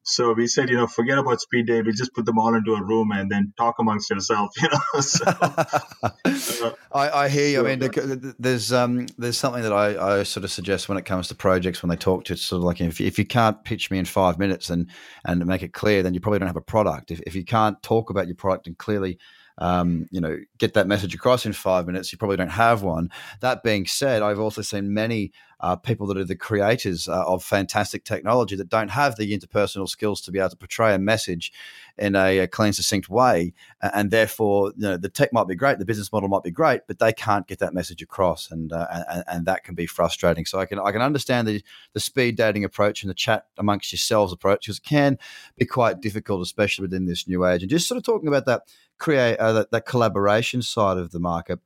So 0.09 0.33
we 0.33 0.47
said, 0.47 0.71
you 0.71 0.77
know, 0.77 0.87
forget 0.87 1.19
about 1.19 1.41
speed 1.41 1.67
date. 1.67 1.85
We 1.85 1.93
just 1.93 2.15
put 2.15 2.25
them 2.25 2.39
all 2.39 2.55
into 2.55 2.73
a 2.73 2.83
room 2.83 3.11
and 3.13 3.31
then 3.31 3.53
talk 3.59 3.79
amongst 3.79 4.09
yourself. 4.11 4.55
You 4.63 4.69
know. 4.71 5.01
so, 5.01 5.25
uh, 5.27 6.73
I, 6.93 7.11
I, 7.11 7.29
hear 7.29 7.49
you. 7.49 7.67
I 7.67 7.77
mean, 7.77 8.35
there's 8.39 8.73
um, 8.73 9.07
there's 9.19 9.37
something 9.37 9.63
that 9.63 9.73
I, 9.73 10.21
I 10.21 10.23
sort 10.23 10.45
of 10.45 10.51
suggest 10.51 10.89
when 10.89 10.97
it 10.97 11.05
comes 11.05 11.29
to 11.29 11.35
projects 11.35 11.83
when 11.83 11.91
they 11.91 11.97
talk 11.97 12.25
to. 12.25 12.33
It's 12.33 12.43
sort 12.43 12.59
of 12.59 12.65
like 12.65 12.81
if, 12.81 13.01
if 13.01 13.19
you 13.19 13.27
can't 13.27 13.63
pitch 13.65 13.91
me 13.91 13.99
in 13.99 14.07
five 14.07 14.39
minutes 14.39 14.71
and 14.71 14.91
and 15.27 15.45
make 15.47 15.63
it 15.63 15.75
clear, 15.75 16.03
then 16.03 16.15
you 16.15 16.21
probably 16.21 16.39
don't 16.39 16.49
have 16.49 16.57
a 16.57 16.63
product. 16.63 17.11
If 17.11 17.21
if 17.27 17.35
you 17.35 17.45
can't 17.45 17.81
talk 17.83 18.09
about 18.11 18.27
your 18.27 18.37
product 18.37 18.67
and 18.67 18.79
clearly 18.79 19.19
um, 19.59 20.07
you 20.11 20.21
know, 20.21 20.39
get 20.59 20.75
that 20.75 20.87
message 20.87 21.15
across 21.15 21.45
in 21.45 21.53
five 21.53 21.87
minutes, 21.87 22.13
you 22.13 22.19
probably 22.19 22.37
don't 22.37 22.49
have 22.49 22.83
one. 22.83 23.11
That 23.41 23.63
being 23.63 23.87
said, 23.87 24.23
I've 24.23 24.39
also 24.39 24.63
seen 24.63 24.95
many 24.95 25.33
uh, 25.61 25.77
people 25.77 26.07
that 26.07 26.17
are 26.17 26.25
the 26.25 26.37
creators 26.37 27.09
uh, 27.09 27.25
of 27.27 27.43
fantastic 27.43 28.05
technology 28.05 28.57
that 28.57 28.69
don't 28.69 28.91
have 28.91 29.17
the 29.17 29.37
interpersonal 29.37 29.89
skills 29.89 30.21
to 30.21 30.31
be 30.31 30.39
able 30.39 30.51
to 30.51 30.57
portray 30.57 30.95
a 30.95 30.99
message 30.99 31.53
in 31.97 32.15
a, 32.15 32.39
a 32.41 32.47
clean, 32.47 32.73
succinct 32.73 33.09
way, 33.09 33.53
and 33.81 34.11
therefore, 34.11 34.73
you 34.77 34.83
know, 34.83 34.97
the 34.97 35.09
tech 35.09 35.33
might 35.33 35.49
be 35.49 35.55
great, 35.55 35.79
the 35.79 35.85
business 35.85 36.13
model 36.13 36.29
might 36.29 36.45
be 36.45 36.51
great, 36.51 36.83
but 36.87 36.99
they 36.99 37.13
can't 37.13 37.49
get 37.49 37.59
that 37.59 37.75
message 37.75 38.03
across, 38.03 38.51
and 38.51 38.73
uh, 38.73 38.87
and, 39.09 39.25
and, 39.27 39.47
that 39.47 39.65
can 39.65 39.75
be 39.75 39.87
frustrating. 39.87 40.45
So 40.45 40.61
I 40.61 40.67
can 40.67 40.79
I 40.79 40.93
can 40.93 41.03
understand 41.03 41.49
the 41.49 41.63
the 41.93 42.01
speed 42.01 42.37
dating 42.37 42.65
approach 42.65 43.03
and 43.03 43.11
the 43.11 43.15
chat 43.15 43.47
amongst 43.57 43.93
yourselves 43.93 44.33
approach 44.33 44.67
because 44.67 44.79
it 44.79 44.85
can 44.85 45.19
be 45.57 45.65
quite 45.65 46.01
difficult, 46.01 46.43
especially 46.43 46.83
within 46.83 47.07
this 47.07 47.27
new 47.27 47.45
age. 47.45 47.63
And 47.63 47.71
just 47.71 47.89
sort 47.89 47.99
of 47.99 48.05
talking 48.05 48.29
about 48.29 48.47
that 48.47 48.63
create 48.99 49.37
uh, 49.39 49.53
that, 49.53 49.71
that 49.71 49.87
collaboration 49.87 50.63
side 50.63 50.99
of 50.99 51.11
the 51.11 51.21
market. 51.21 51.61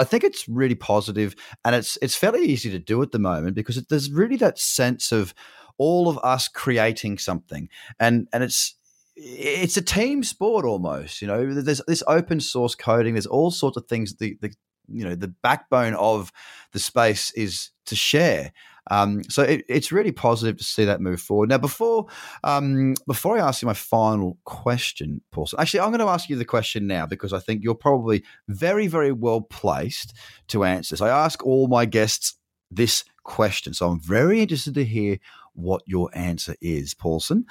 I 0.00 0.04
think 0.04 0.24
it's 0.24 0.48
really 0.48 0.74
positive, 0.74 1.36
and 1.64 1.74
it's 1.74 1.98
it's 2.00 2.16
fairly 2.16 2.44
easy 2.44 2.70
to 2.70 2.78
do 2.78 3.02
at 3.02 3.12
the 3.12 3.18
moment 3.18 3.54
because 3.54 3.76
it, 3.76 3.88
there's 3.88 4.10
really 4.10 4.36
that 4.36 4.58
sense 4.58 5.12
of 5.12 5.34
all 5.78 6.08
of 6.08 6.18
us 6.22 6.48
creating 6.48 7.18
something, 7.18 7.68
and 7.98 8.26
and 8.32 8.42
it's 8.42 8.74
it's 9.14 9.76
a 9.76 9.82
team 9.82 10.22
sport 10.22 10.64
almost. 10.64 11.20
You 11.20 11.28
know, 11.28 11.52
there's 11.52 11.82
this 11.86 12.02
open 12.06 12.40
source 12.40 12.74
coding. 12.74 13.14
There's 13.14 13.26
all 13.26 13.50
sorts 13.50 13.76
of 13.76 13.86
things. 13.86 14.16
The 14.16 14.38
the 14.40 14.52
you 14.88 15.04
know 15.04 15.14
the 15.14 15.28
backbone 15.28 15.94
of 15.94 16.32
the 16.72 16.78
space 16.78 17.30
is 17.32 17.70
to 17.86 17.94
share 17.94 18.52
um, 18.90 19.22
so 19.24 19.42
it, 19.42 19.64
it's 19.68 19.92
really 19.92 20.12
positive 20.12 20.58
to 20.58 20.64
see 20.64 20.84
that 20.84 21.00
move 21.00 21.20
forward. 21.20 21.48
Now, 21.48 21.58
before 21.58 22.06
um, 22.44 22.94
before 23.06 23.38
I 23.38 23.46
ask 23.46 23.62
you 23.62 23.66
my 23.66 23.74
final 23.74 24.36
question, 24.44 25.22
Paulson, 25.30 25.60
actually, 25.60 25.80
I'm 25.80 25.90
going 25.90 26.00
to 26.00 26.06
ask 26.06 26.28
you 26.28 26.36
the 26.36 26.44
question 26.44 26.86
now 26.86 27.06
because 27.06 27.32
I 27.32 27.38
think 27.38 27.62
you're 27.62 27.74
probably 27.74 28.24
very, 28.48 28.86
very 28.88 29.12
well 29.12 29.40
placed 29.40 30.14
to 30.48 30.64
answer 30.64 30.94
this. 30.94 31.00
I 31.00 31.08
ask 31.08 31.44
all 31.44 31.68
my 31.68 31.84
guests 31.84 32.36
this 32.70 33.04
question, 33.22 33.74
so 33.74 33.88
I'm 33.88 34.00
very 34.00 34.40
interested 34.40 34.74
to 34.74 34.84
hear 34.84 35.18
what 35.54 35.82
your 35.86 36.10
answer 36.12 36.54
is, 36.60 36.94
Paulson. 36.94 37.46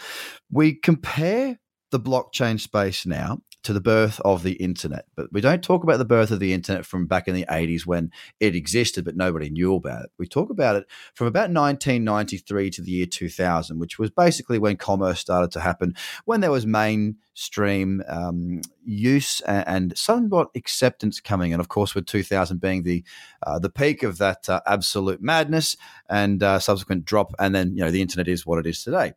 We 0.52 0.74
compare 0.74 1.60
the 1.92 2.00
blockchain 2.00 2.60
space 2.60 3.06
now 3.06 3.40
to 3.64 3.74
the 3.74 3.82
birth 3.82 4.22
of 4.22 4.44
the 4.44 4.54
internet. 4.54 5.06
But 5.16 5.32
we 5.34 5.42
don't 5.42 5.64
talk 5.64 5.84
about 5.84 5.98
the 5.98 6.06
birth 6.06 6.32
of 6.32 6.40
the 6.40 6.54
internet 6.54 6.86
from 6.86 7.08
back 7.08 7.28
in 7.28 7.36
the 7.36 7.46
80s 7.50 7.86
when 7.86 8.12
it 8.40 8.56
existed, 8.56 9.04
but 9.04 9.18
nobody 9.18 9.50
knew 9.50 9.76
about 9.76 10.06
it. 10.06 10.12
We 10.18 10.28
talk 10.28 10.50
about 10.50 10.78
it 10.78 10.86
from 11.14 11.28
about 11.28 11.52
1993 11.52 12.70
to 12.72 12.82
the 12.82 12.92
year 12.92 13.06
2000, 13.06 13.80
which 13.80 14.00
was 14.00 14.12
basically 14.12 14.60
when 14.60 14.78
commerce 14.78 15.20
started 15.20 15.52
to 15.52 15.60
happen, 15.60 15.94
when 16.26 16.40
there 16.40 16.52
was 16.52 16.66
mainstream 16.66 18.02
um, 18.08 18.62
use 18.86 19.42
and, 19.42 19.68
and, 19.68 19.98
somewhat 19.98 20.50
acceptance 20.56 21.20
coming. 21.20 21.52
And 21.52 21.60
of 21.60 21.68
course, 21.68 21.94
with 21.94 22.06
2000 22.06 22.62
being 22.62 22.84
the 22.84 23.04
uh, 23.46 23.60
the 23.60 23.70
peak 23.70 24.04
of 24.04 24.18
that 24.20 24.48
uh, 24.48 24.62
absolute 24.66 25.22
madness 25.22 25.76
and 26.10 26.42
uh, 26.42 26.60
subsequent 26.60 27.06
drop, 27.06 27.34
and 27.40 27.54
then 27.54 27.76
you 27.76 27.84
know 27.84 27.92
the 27.92 28.02
internet 28.02 28.28
is 28.28 28.46
what 28.46 28.60
it 28.60 28.66
is 28.66 28.84
today 28.84 29.14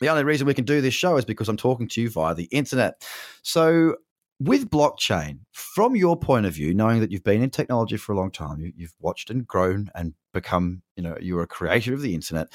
the 0.00 0.08
only 0.08 0.24
reason 0.24 0.46
we 0.46 0.54
can 0.54 0.64
do 0.64 0.80
this 0.80 0.94
show 0.94 1.16
is 1.16 1.24
because 1.24 1.48
I'm 1.48 1.56
talking 1.56 1.88
to 1.88 2.00
you 2.00 2.10
via 2.10 2.34
the 2.34 2.44
internet. 2.44 3.02
So, 3.42 3.96
with 4.40 4.70
blockchain, 4.70 5.40
from 5.50 5.96
your 5.96 6.16
point 6.16 6.46
of 6.46 6.54
view, 6.54 6.72
knowing 6.72 7.00
that 7.00 7.10
you've 7.10 7.24
been 7.24 7.42
in 7.42 7.50
technology 7.50 7.96
for 7.96 8.12
a 8.12 8.16
long 8.16 8.30
time, 8.30 8.60
you, 8.60 8.86
have 8.86 8.94
watched 9.00 9.30
and 9.30 9.46
grown 9.46 9.90
and 9.94 10.14
become, 10.32 10.82
you 10.94 11.02
know, 11.02 11.16
you're 11.20 11.42
a 11.42 11.46
creator 11.46 11.92
of 11.92 12.02
the 12.02 12.14
internet. 12.14 12.48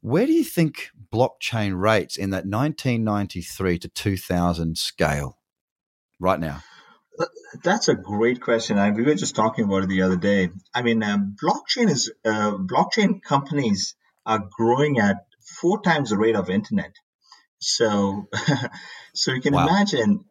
Where 0.00 0.26
do 0.26 0.32
you 0.32 0.42
think 0.42 0.90
blockchain 1.12 1.80
rates 1.80 2.16
in 2.16 2.30
that 2.30 2.44
1993 2.44 3.78
to 3.78 3.88
2000 3.88 4.76
scale 4.76 5.38
right 6.18 6.40
now? 6.40 6.62
That's 7.62 7.88
a 7.88 7.94
great 7.94 8.40
question. 8.40 8.78
I, 8.78 8.90
we 8.90 9.02
were 9.02 9.14
just 9.14 9.36
talking 9.36 9.64
about 9.64 9.84
it 9.84 9.88
the 9.88 10.02
other 10.02 10.16
day. 10.16 10.48
I 10.74 10.82
mean, 10.82 11.02
um, 11.02 11.36
blockchain 11.40 11.90
is 11.90 12.10
uh, 12.24 12.52
blockchain 12.52 13.22
companies 13.22 13.94
are 14.24 14.42
growing 14.50 14.98
at 14.98 15.26
four 15.60 15.82
times 15.82 16.10
the 16.10 16.18
rate 16.18 16.36
of 16.36 16.50
internet. 16.50 16.94
So, 17.58 18.28
so 19.14 19.32
you 19.32 19.40
can 19.40 19.54
wow. 19.54 19.66
imagine. 19.66 20.24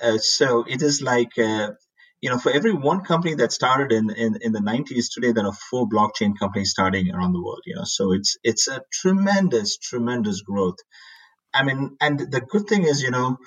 Uh, 0.00 0.18
so 0.18 0.64
it 0.66 0.82
is 0.82 1.02
like 1.02 1.38
uh, 1.38 1.72
you 2.20 2.28
know, 2.28 2.38
for 2.38 2.52
every 2.52 2.72
one 2.72 3.02
company 3.02 3.34
that 3.36 3.52
started 3.52 3.92
in, 3.92 4.10
in 4.10 4.36
in 4.42 4.52
the 4.52 4.60
90s, 4.60 5.06
today 5.12 5.32
there 5.32 5.46
are 5.46 5.52
four 5.52 5.88
blockchain 5.88 6.38
companies 6.38 6.70
starting 6.70 7.10
around 7.10 7.32
the 7.32 7.42
world. 7.42 7.62
You 7.64 7.76
know, 7.76 7.84
so 7.84 8.12
it's 8.12 8.36
it's 8.42 8.68
a 8.68 8.82
tremendous, 8.92 9.78
tremendous 9.78 10.42
growth. 10.42 10.76
I 11.54 11.64
mean, 11.64 11.96
and 12.00 12.18
the 12.18 12.40
good 12.40 12.66
thing 12.68 12.84
is, 12.84 13.02
you 13.02 13.10
know, 13.10 13.38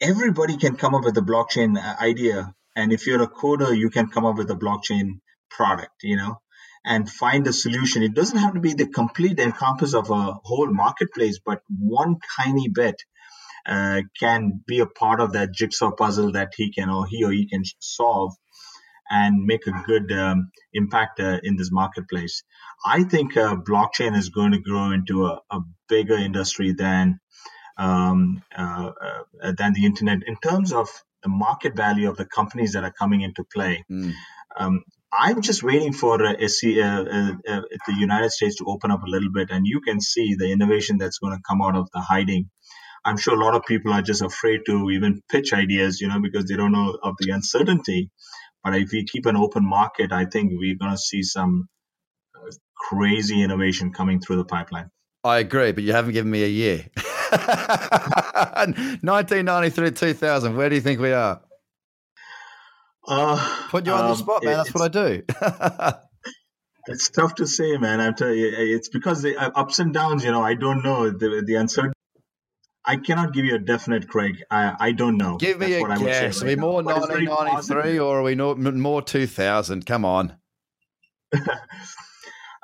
everybody 0.00 0.58
can 0.58 0.76
come 0.76 0.94
up 0.94 1.04
with 1.04 1.16
a 1.16 1.22
blockchain 1.22 1.78
uh, 1.78 1.96
idea, 2.00 2.54
and 2.76 2.92
if 2.92 3.06
you're 3.06 3.22
a 3.22 3.28
coder, 3.28 3.76
you 3.76 3.88
can 3.88 4.08
come 4.08 4.26
up 4.26 4.36
with 4.36 4.50
a 4.50 4.56
blockchain 4.56 5.20
product. 5.50 6.02
You 6.02 6.16
know, 6.16 6.40
and 6.84 7.08
find 7.08 7.46
a 7.46 7.52
solution. 7.52 8.02
It 8.02 8.14
doesn't 8.14 8.38
have 8.38 8.54
to 8.54 8.60
be 8.60 8.74
the 8.74 8.86
complete 8.86 9.38
encompass 9.38 9.94
of 9.94 10.10
a 10.10 10.32
whole 10.42 10.72
marketplace, 10.72 11.38
but 11.44 11.62
one 11.68 12.16
tiny 12.36 12.68
bit 12.68 12.96
uh, 13.66 14.02
can 14.18 14.60
be 14.66 14.80
a 14.80 14.86
part 14.86 15.20
of 15.20 15.32
that 15.32 15.52
jigsaw 15.52 15.92
puzzle 15.92 16.32
that 16.32 16.52
he 16.56 16.72
can 16.72 16.90
or 16.90 17.06
he 17.06 17.24
or 17.24 17.30
he 17.30 17.46
can 17.46 17.62
solve 17.78 18.34
and 19.08 19.44
make 19.44 19.66
a 19.66 19.82
good 19.84 20.10
um, 20.10 20.50
impact 20.72 21.20
uh, 21.20 21.38
in 21.42 21.56
this 21.56 21.70
marketplace. 21.70 22.42
I 22.84 23.04
think 23.04 23.36
uh, 23.36 23.56
blockchain 23.56 24.16
is 24.16 24.30
going 24.30 24.52
to 24.52 24.58
grow 24.58 24.90
into 24.90 25.26
a, 25.26 25.40
a 25.50 25.60
bigger 25.88 26.16
industry 26.16 26.72
than 26.72 27.20
um, 27.76 28.42
uh, 28.56 28.90
uh, 29.42 29.52
than 29.52 29.74
the 29.74 29.84
internet 29.84 30.20
in 30.26 30.36
terms 30.36 30.72
of 30.72 30.88
the 31.22 31.28
market 31.28 31.76
value 31.76 32.08
of 32.08 32.16
the 32.16 32.24
companies 32.24 32.72
that 32.72 32.84
are 32.84 32.92
coming 32.92 33.20
into 33.20 33.44
play. 33.44 33.84
Mm. 33.90 34.12
Um, 34.56 34.82
I'm 35.12 35.42
just 35.42 35.62
waiting 35.62 35.92
for 35.92 36.24
uh, 36.24 36.34
SC, 36.46 36.78
uh, 36.78 37.04
uh, 37.04 37.32
uh, 37.46 37.60
the 37.86 37.94
United 37.98 38.30
States 38.30 38.56
to 38.56 38.64
open 38.66 38.90
up 38.90 39.02
a 39.02 39.10
little 39.10 39.30
bit, 39.30 39.50
and 39.50 39.66
you 39.66 39.80
can 39.80 40.00
see 40.00 40.34
the 40.34 40.50
innovation 40.50 40.96
that's 40.96 41.18
going 41.18 41.36
to 41.36 41.42
come 41.46 41.60
out 41.60 41.76
of 41.76 41.90
the 41.92 42.00
hiding. 42.00 42.48
I'm 43.04 43.18
sure 43.18 43.34
a 43.34 43.44
lot 43.44 43.54
of 43.54 43.66
people 43.66 43.92
are 43.92 44.00
just 44.00 44.22
afraid 44.22 44.60
to 44.66 44.90
even 44.90 45.22
pitch 45.30 45.52
ideas, 45.52 46.00
you 46.00 46.08
know, 46.08 46.20
because 46.20 46.46
they 46.46 46.56
don't 46.56 46.72
know 46.72 46.96
of 47.02 47.16
the 47.18 47.30
uncertainty. 47.30 48.10
But 48.64 48.76
if 48.76 48.92
we 48.92 49.04
keep 49.04 49.26
an 49.26 49.36
open 49.36 49.68
market, 49.68 50.12
I 50.12 50.24
think 50.24 50.52
we're 50.54 50.76
going 50.76 50.92
to 50.92 50.98
see 50.98 51.22
some 51.22 51.68
uh, 52.34 52.50
crazy 52.76 53.42
innovation 53.42 53.92
coming 53.92 54.20
through 54.20 54.36
the 54.36 54.44
pipeline. 54.44 54.90
I 55.24 55.38
agree, 55.38 55.72
but 55.72 55.84
you 55.84 55.92
haven't 55.92 56.12
given 56.12 56.30
me 56.30 56.44
a 56.44 56.48
year. 56.48 56.86
1993 57.32 59.90
2000, 59.90 60.56
where 60.56 60.68
do 60.68 60.74
you 60.74 60.80
think 60.80 61.00
we 61.00 61.12
are? 61.12 61.40
Uh, 63.06 63.66
Put 63.68 63.86
you 63.86 63.92
on 63.92 64.04
um, 64.04 64.10
the 64.10 64.14
spot, 64.16 64.44
man. 64.44 64.56
That's 64.56 64.74
what 64.74 64.96
I 64.96 65.10
do. 65.10 65.22
it's 66.92 67.10
tough 67.10 67.34
to 67.36 67.46
say, 67.46 67.76
man. 67.76 68.00
I'm 68.00 68.14
telling 68.14 68.38
you, 68.38 68.52
it's 68.56 68.88
because 68.88 69.22
the 69.22 69.36
uh, 69.36 69.50
ups 69.54 69.78
and 69.78 69.92
downs. 69.92 70.24
You 70.24 70.30
know, 70.30 70.42
I 70.42 70.54
don't 70.54 70.82
know 70.84 71.10
the 71.10 71.42
the 71.44 71.54
uncertainty. 71.56 71.96
I 72.84 72.96
cannot 72.96 73.32
give 73.32 73.44
you 73.44 73.54
a 73.54 73.58
definite, 73.58 74.08
Craig. 74.08 74.42
I, 74.50 74.74
I 74.78 74.92
don't 74.92 75.16
know. 75.16 75.36
Give 75.36 75.58
me 75.58 75.70
That's 75.70 76.00
a 76.00 76.04
guess. 76.04 76.42
Right 76.42 76.46
are 76.46 76.56
we 76.56 76.56
more 76.56 76.82
1993 76.82 77.98
or 78.00 78.18
are 78.18 78.22
we 78.22 78.34
more 78.34 79.02
2000? 79.02 79.86
Come 79.86 80.04
on. 80.04 80.36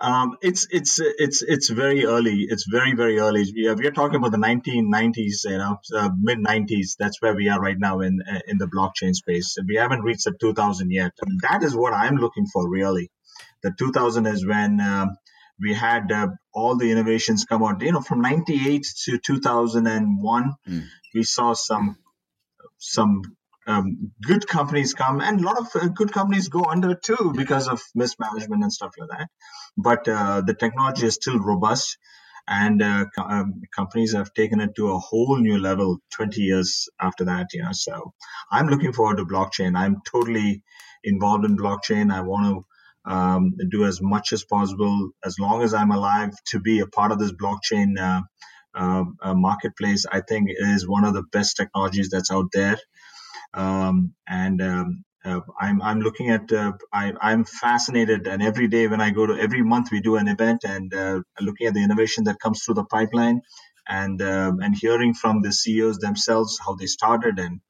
um, 0.00 0.36
it's 0.42 0.66
it's 0.70 1.00
it's 1.00 1.42
it's 1.42 1.70
very 1.70 2.04
early. 2.04 2.46
It's 2.48 2.66
very 2.70 2.94
very 2.94 3.18
early. 3.18 3.44
We 3.54 3.66
are, 3.68 3.74
we 3.74 3.86
are 3.86 3.92
talking 3.92 4.16
about 4.16 4.30
the 4.30 4.38
1990s, 4.38 5.44
you 5.44 5.58
know, 5.58 5.78
uh, 5.96 6.10
mid 6.20 6.38
90s. 6.38 6.96
That's 6.98 7.20
where 7.20 7.34
we 7.34 7.48
are 7.48 7.60
right 7.60 7.78
now 7.78 8.00
in 8.00 8.20
in 8.46 8.58
the 8.58 8.66
blockchain 8.66 9.14
space. 9.14 9.56
We 9.66 9.76
haven't 9.76 10.02
reached 10.02 10.24
the 10.24 10.34
2000 10.40 10.92
yet. 10.92 11.12
That 11.42 11.64
is 11.64 11.74
what 11.74 11.94
I'm 11.94 12.16
looking 12.16 12.46
for, 12.46 12.68
really. 12.68 13.10
The 13.64 13.72
2000 13.76 14.26
is 14.26 14.46
when 14.46 14.80
um, 14.80 15.16
we 15.60 15.74
had 15.74 16.12
uh, 16.12 16.28
all 16.54 16.76
the 16.76 16.92
innovations 16.92 17.44
come 17.44 17.64
out. 17.64 17.82
You 17.82 17.92
know, 17.92 18.00
from 18.00 18.20
'98 18.20 18.86
to 19.06 19.18
2001, 19.18 20.54
mm. 20.68 20.84
we 21.12 21.24
saw 21.24 21.54
some 21.54 21.96
some 22.78 23.22
um, 23.68 24.12
good 24.22 24.48
companies 24.48 24.94
come, 24.94 25.20
and 25.20 25.40
a 25.40 25.44
lot 25.44 25.58
of 25.58 25.68
uh, 25.74 25.88
good 25.88 26.12
companies 26.12 26.48
go 26.48 26.64
under 26.64 26.94
too 26.94 27.32
because 27.36 27.68
of 27.68 27.80
mismanagement 27.94 28.62
and 28.62 28.72
stuff 28.72 28.94
like 28.98 29.10
that. 29.10 29.28
But 29.76 30.08
uh, 30.08 30.40
the 30.40 30.54
technology 30.54 31.06
is 31.06 31.14
still 31.14 31.38
robust, 31.38 31.98
and 32.48 32.82
uh, 32.82 33.06
um, 33.22 33.62
companies 33.76 34.14
have 34.14 34.34
taken 34.34 34.60
it 34.60 34.74
to 34.76 34.92
a 34.92 34.98
whole 34.98 35.36
new 35.36 35.58
level 35.58 35.98
20 36.14 36.40
years 36.40 36.88
after 37.00 37.26
that. 37.26 37.48
Know, 37.54 37.68
so 37.72 38.14
I'm 38.50 38.68
looking 38.68 38.94
forward 38.94 39.18
to 39.18 39.26
blockchain. 39.26 39.76
I'm 39.76 39.98
totally 40.10 40.62
involved 41.04 41.44
in 41.44 41.56
blockchain. 41.56 42.12
I 42.12 42.22
want 42.22 42.46
to 42.46 43.12
um, 43.12 43.54
do 43.70 43.84
as 43.84 44.00
much 44.02 44.32
as 44.32 44.44
possible 44.44 45.10
as 45.24 45.38
long 45.38 45.62
as 45.62 45.74
I'm 45.74 45.90
alive 45.90 46.32
to 46.48 46.60
be 46.60 46.80
a 46.80 46.86
part 46.86 47.12
of 47.12 47.18
this 47.18 47.32
blockchain 47.32 47.98
uh, 47.98 48.22
uh, 48.74 49.04
uh, 49.22 49.34
marketplace. 49.34 50.06
I 50.10 50.20
think 50.20 50.50
is 50.50 50.88
one 50.88 51.04
of 51.04 51.14
the 51.14 51.22
best 51.22 51.56
technologies 51.56 52.10
that's 52.10 52.30
out 52.30 52.52
there, 52.52 52.78
um, 53.54 54.14
and 54.28 54.62
um, 54.62 55.04
uh, 55.24 55.40
I'm 55.60 55.82
I'm 55.82 56.00
looking 56.00 56.30
at 56.30 56.52
uh, 56.52 56.72
I, 56.92 57.12
I'm 57.20 57.44
fascinated, 57.44 58.26
and 58.26 58.42
every 58.42 58.68
day 58.68 58.86
when 58.88 59.00
I 59.00 59.10
go 59.10 59.26
to 59.26 59.34
every 59.34 59.62
month 59.62 59.90
we 59.92 60.00
do 60.00 60.16
an 60.16 60.28
event 60.28 60.64
and 60.64 60.94
uh, 60.94 61.20
looking 61.40 61.66
at 61.66 61.74
the 61.74 61.82
innovation 61.84 62.24
that 62.24 62.40
comes 62.40 62.62
through 62.64 62.74
the 62.76 62.84
pipeline, 62.84 63.42
and 63.88 64.20
um, 64.22 64.60
and 64.60 64.74
hearing 64.76 65.14
from 65.14 65.42
the 65.42 65.52
CEOs 65.52 65.98
themselves 65.98 66.58
how 66.64 66.74
they 66.76 66.86
started 66.86 67.38
and 67.38 67.60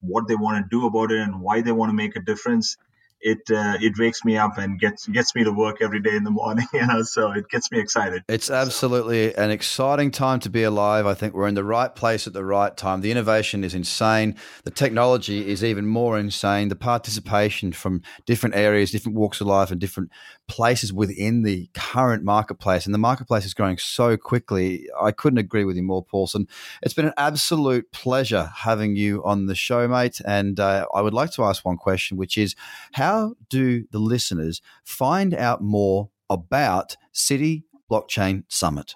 what 0.00 0.28
they 0.28 0.36
want 0.36 0.64
to 0.64 0.68
do 0.76 0.86
about 0.86 1.12
it 1.12 1.20
and 1.20 1.40
why 1.40 1.62
they 1.62 1.72
want 1.72 1.90
to 1.90 1.94
make 1.94 2.16
a 2.16 2.20
difference 2.22 2.76
it 3.22 3.50
uh, 3.50 3.78
it 3.80 3.94
wakes 3.98 4.24
me 4.24 4.36
up 4.36 4.58
and 4.58 4.78
gets 4.78 5.06
gets 5.06 5.34
me 5.34 5.44
to 5.44 5.52
work 5.52 5.80
every 5.80 6.00
day 6.00 6.14
in 6.16 6.24
the 6.24 6.30
morning. 6.30 6.66
You 6.82 6.86
know, 6.86 7.02
so 7.02 7.30
it 7.32 7.48
gets 7.48 7.70
me 7.70 7.78
excited. 7.78 8.24
It's 8.28 8.50
absolutely 8.50 9.32
so. 9.32 9.42
an 9.42 9.50
exciting 9.50 10.10
time 10.10 10.40
to 10.40 10.50
be 10.50 10.62
alive. 10.62 11.06
I 11.06 11.14
think 11.14 11.34
we're 11.34 11.46
in 11.46 11.54
the 11.54 11.64
right 11.64 11.94
place 11.94 12.26
at 12.26 12.32
the 12.32 12.44
right 12.44 12.74
time. 12.76 13.02
The 13.02 13.10
innovation 13.10 13.62
is 13.62 13.74
insane. 13.74 14.36
The 14.64 14.70
technology 14.70 15.48
is 15.48 15.62
even 15.62 15.86
more 15.86 16.18
insane. 16.18 16.68
The 16.68 16.76
participation 16.76 17.72
from 17.72 18.02
different 18.26 18.54
areas, 18.54 18.90
different 18.90 19.18
walks 19.18 19.40
of 19.40 19.46
life, 19.46 19.70
and 19.70 19.80
different 19.80 20.10
places 20.48 20.92
within 20.92 21.42
the 21.42 21.68
current 21.74 22.24
marketplace. 22.24 22.86
And 22.86 22.94
the 22.94 22.98
marketplace 22.98 23.44
is 23.44 23.54
growing 23.54 23.78
so 23.78 24.16
quickly. 24.16 24.86
I 25.00 25.12
couldn't 25.12 25.38
agree 25.38 25.64
with 25.64 25.76
you 25.76 25.82
more, 25.82 26.04
Paulson. 26.04 26.48
It's 26.82 26.94
been 26.94 27.06
an 27.06 27.14
absolute 27.16 27.92
pleasure 27.92 28.50
having 28.56 28.96
you 28.96 29.22
on 29.24 29.46
the 29.46 29.54
show, 29.54 29.86
mate. 29.86 30.20
And 30.24 30.58
uh, 30.58 30.86
I 30.94 31.00
would 31.00 31.14
like 31.14 31.32
to 31.32 31.44
ask 31.44 31.64
one 31.64 31.76
question, 31.76 32.16
which 32.16 32.38
is 32.38 32.56
how 32.92 33.11
how 33.12 33.34
do 33.50 33.84
the 33.90 33.98
listeners 33.98 34.62
find 34.84 35.34
out 35.34 35.60
more 35.62 36.08
about 36.30 36.96
City 37.12 37.64
Blockchain 37.90 38.44
Summit? 38.48 38.94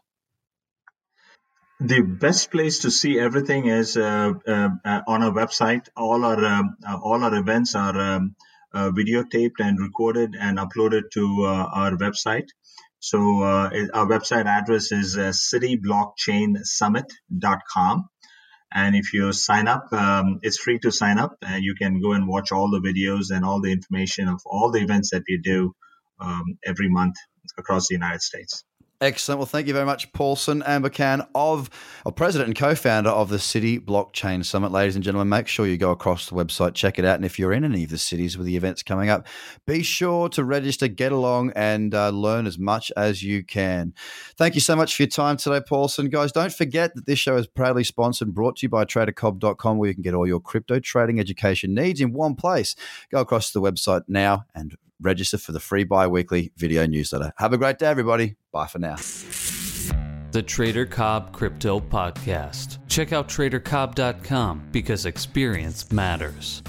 The 1.81 2.01
best 2.01 2.51
place 2.51 2.79
to 2.81 2.91
see 2.91 3.19
everything 3.19 3.67
is 3.67 3.99
uh, 3.99 4.33
uh, 4.49 4.71
uh 4.83 5.03
on 5.07 5.23
our 5.23 5.33
website. 5.33 5.89
All 5.95 6.25
our 6.25 6.43
um, 6.43 6.77
uh, 6.89 6.99
all 7.09 7.23
our 7.23 7.35
events 7.35 7.75
are 7.75 8.01
um, 8.01 8.35
uh, 8.73 8.91
videotaped 8.91 9.59
and 9.59 9.79
recorded 9.79 10.35
and 10.41 10.57
uploaded 10.57 11.11
to 11.13 11.45
uh, 11.45 11.69
our 11.81 11.91
website. 12.05 12.49
So 12.99 13.43
our 13.43 14.07
website 14.15 14.47
address 14.47 14.91
is 14.91 15.17
cityblockchainsummit.com. 15.17 18.09
And 18.77 18.95
if 18.95 19.15
you 19.15 19.33
sign 19.33 19.69
up, 19.69 19.91
um, 19.95 20.41
it's 20.43 20.59
free 20.59 20.79
to 20.81 20.93
sign 20.93 21.19
up, 21.19 21.39
and 21.41 21.65
you 21.65 21.75
can 21.75 22.03
go 22.03 22.13
and 22.13 22.29
watch 22.29 22.53
all 22.53 22.71
the 22.71 22.81
videos 22.89 23.35
and 23.35 23.43
all 23.43 23.63
the 23.63 23.73
information 23.73 24.29
of 24.29 24.43
all 24.45 24.71
the 24.71 24.83
events 24.83 25.13
that 25.13 25.23
we 25.27 25.39
do 25.39 25.75
um, 26.21 26.59
every 26.63 26.91
month 26.91 27.17
across 27.57 27.89
the 27.89 27.95
United 27.95 28.21
States. 28.21 28.65
Excellent. 28.99 29.39
Well, 29.39 29.47
thank 29.47 29.67
you 29.67 29.75
very 29.75 29.85
much, 29.85 30.11
Paulson 30.15 30.63
Ambercan, 30.63 31.29
of 31.35 31.69
or 32.07 32.13
president 32.13 32.49
and 32.49 32.57
co-founder 32.57 33.11
of 33.11 33.29
the 33.29 33.39
City 33.39 33.79
Blockchain 33.79 34.43
Summit. 34.43 34.73
Ladies 34.73 34.95
and 34.95 35.05
gentlemen, 35.05 35.29
make 35.29 35.49
sure 35.49 35.67
you 35.67 35.77
go 35.77 35.91
across 35.91 36.31
the 36.31 36.35
website, 36.35 36.73
check 36.73 36.99
it 36.99 37.05
out, 37.05 37.17
and 37.17 37.25
if 37.25 37.39
you're 37.39 37.53
in 37.53 37.63
any 37.63 37.85
of 37.85 37.91
the 37.91 37.99
cities 37.99 38.39
with 38.39 38.47
the 38.47 38.57
events 38.57 38.83
coming 38.83 39.11
up, 39.11 39.27
be 39.67 39.83
sure 39.83 40.31
to 40.31 40.43
register, 40.43 40.89
get 40.89 41.13
along, 41.13 41.53
and 41.55 41.95
uh, 41.95 42.09
learn 42.09 42.47
as 42.47 42.59
much 42.59 42.91
as 42.97 43.23
you 43.23 43.45
can. 43.45 43.93
Thank 44.39 44.55
you 44.55 44.63
so 44.63 44.75
much 44.75 44.97
for 44.97 45.03
your 45.03 45.11
time 45.11 45.37
today, 45.37 45.61
Paulson. 45.61 46.09
Guys, 46.09 46.33
don't 46.33 46.53
forget 46.53 46.95
that 46.95 47.05
this 47.05 47.19
show 47.19 47.37
is 47.37 47.47
proudly 47.47 47.85
sponsored 47.85 48.29
and 48.29 48.35
brought 48.35 48.57
to 48.57 48.65
you 48.65 48.71
by 48.71 48.87
TraderCobb.com, 48.87 49.77
where 49.77 49.89
you 49.91 49.95
can 49.95 50.05
get 50.05 50.15
all 50.15 50.27
your 50.27 50.41
crypto 50.41 50.79
trading 50.81 51.21
education 51.21 51.75
needs 51.75 52.01
in 52.01 52.15
one 52.15 52.35
place. 52.35 52.75
Go 53.11 53.21
across 53.21 53.53
to 53.53 53.61
the 53.61 53.71
website 53.71 54.05
now 54.09 54.47
and 54.55 54.75
register 55.01 55.39
for 55.39 55.53
the 55.53 55.61
free 55.61 55.85
bi 55.85 56.07
weekly 56.07 56.53
video 56.57 56.87
newsletter. 56.87 57.33
Have 57.39 57.53
a 57.53 57.59
great 57.59 57.79
day, 57.79 57.87
everybody. 57.87 58.37
Bye 58.53 58.67
for 58.67 58.79
now. 58.79 58.97
The 60.33 60.43
Trader 60.43 60.85
Cobb 60.85 61.33
Crypto 61.33 61.81
Podcast. 61.81 62.79
Check 62.89 63.13
out 63.13 63.29
tradercobb.com 63.29 64.69
because 64.71 65.07
experience 65.07 65.91
matters. 65.91 66.63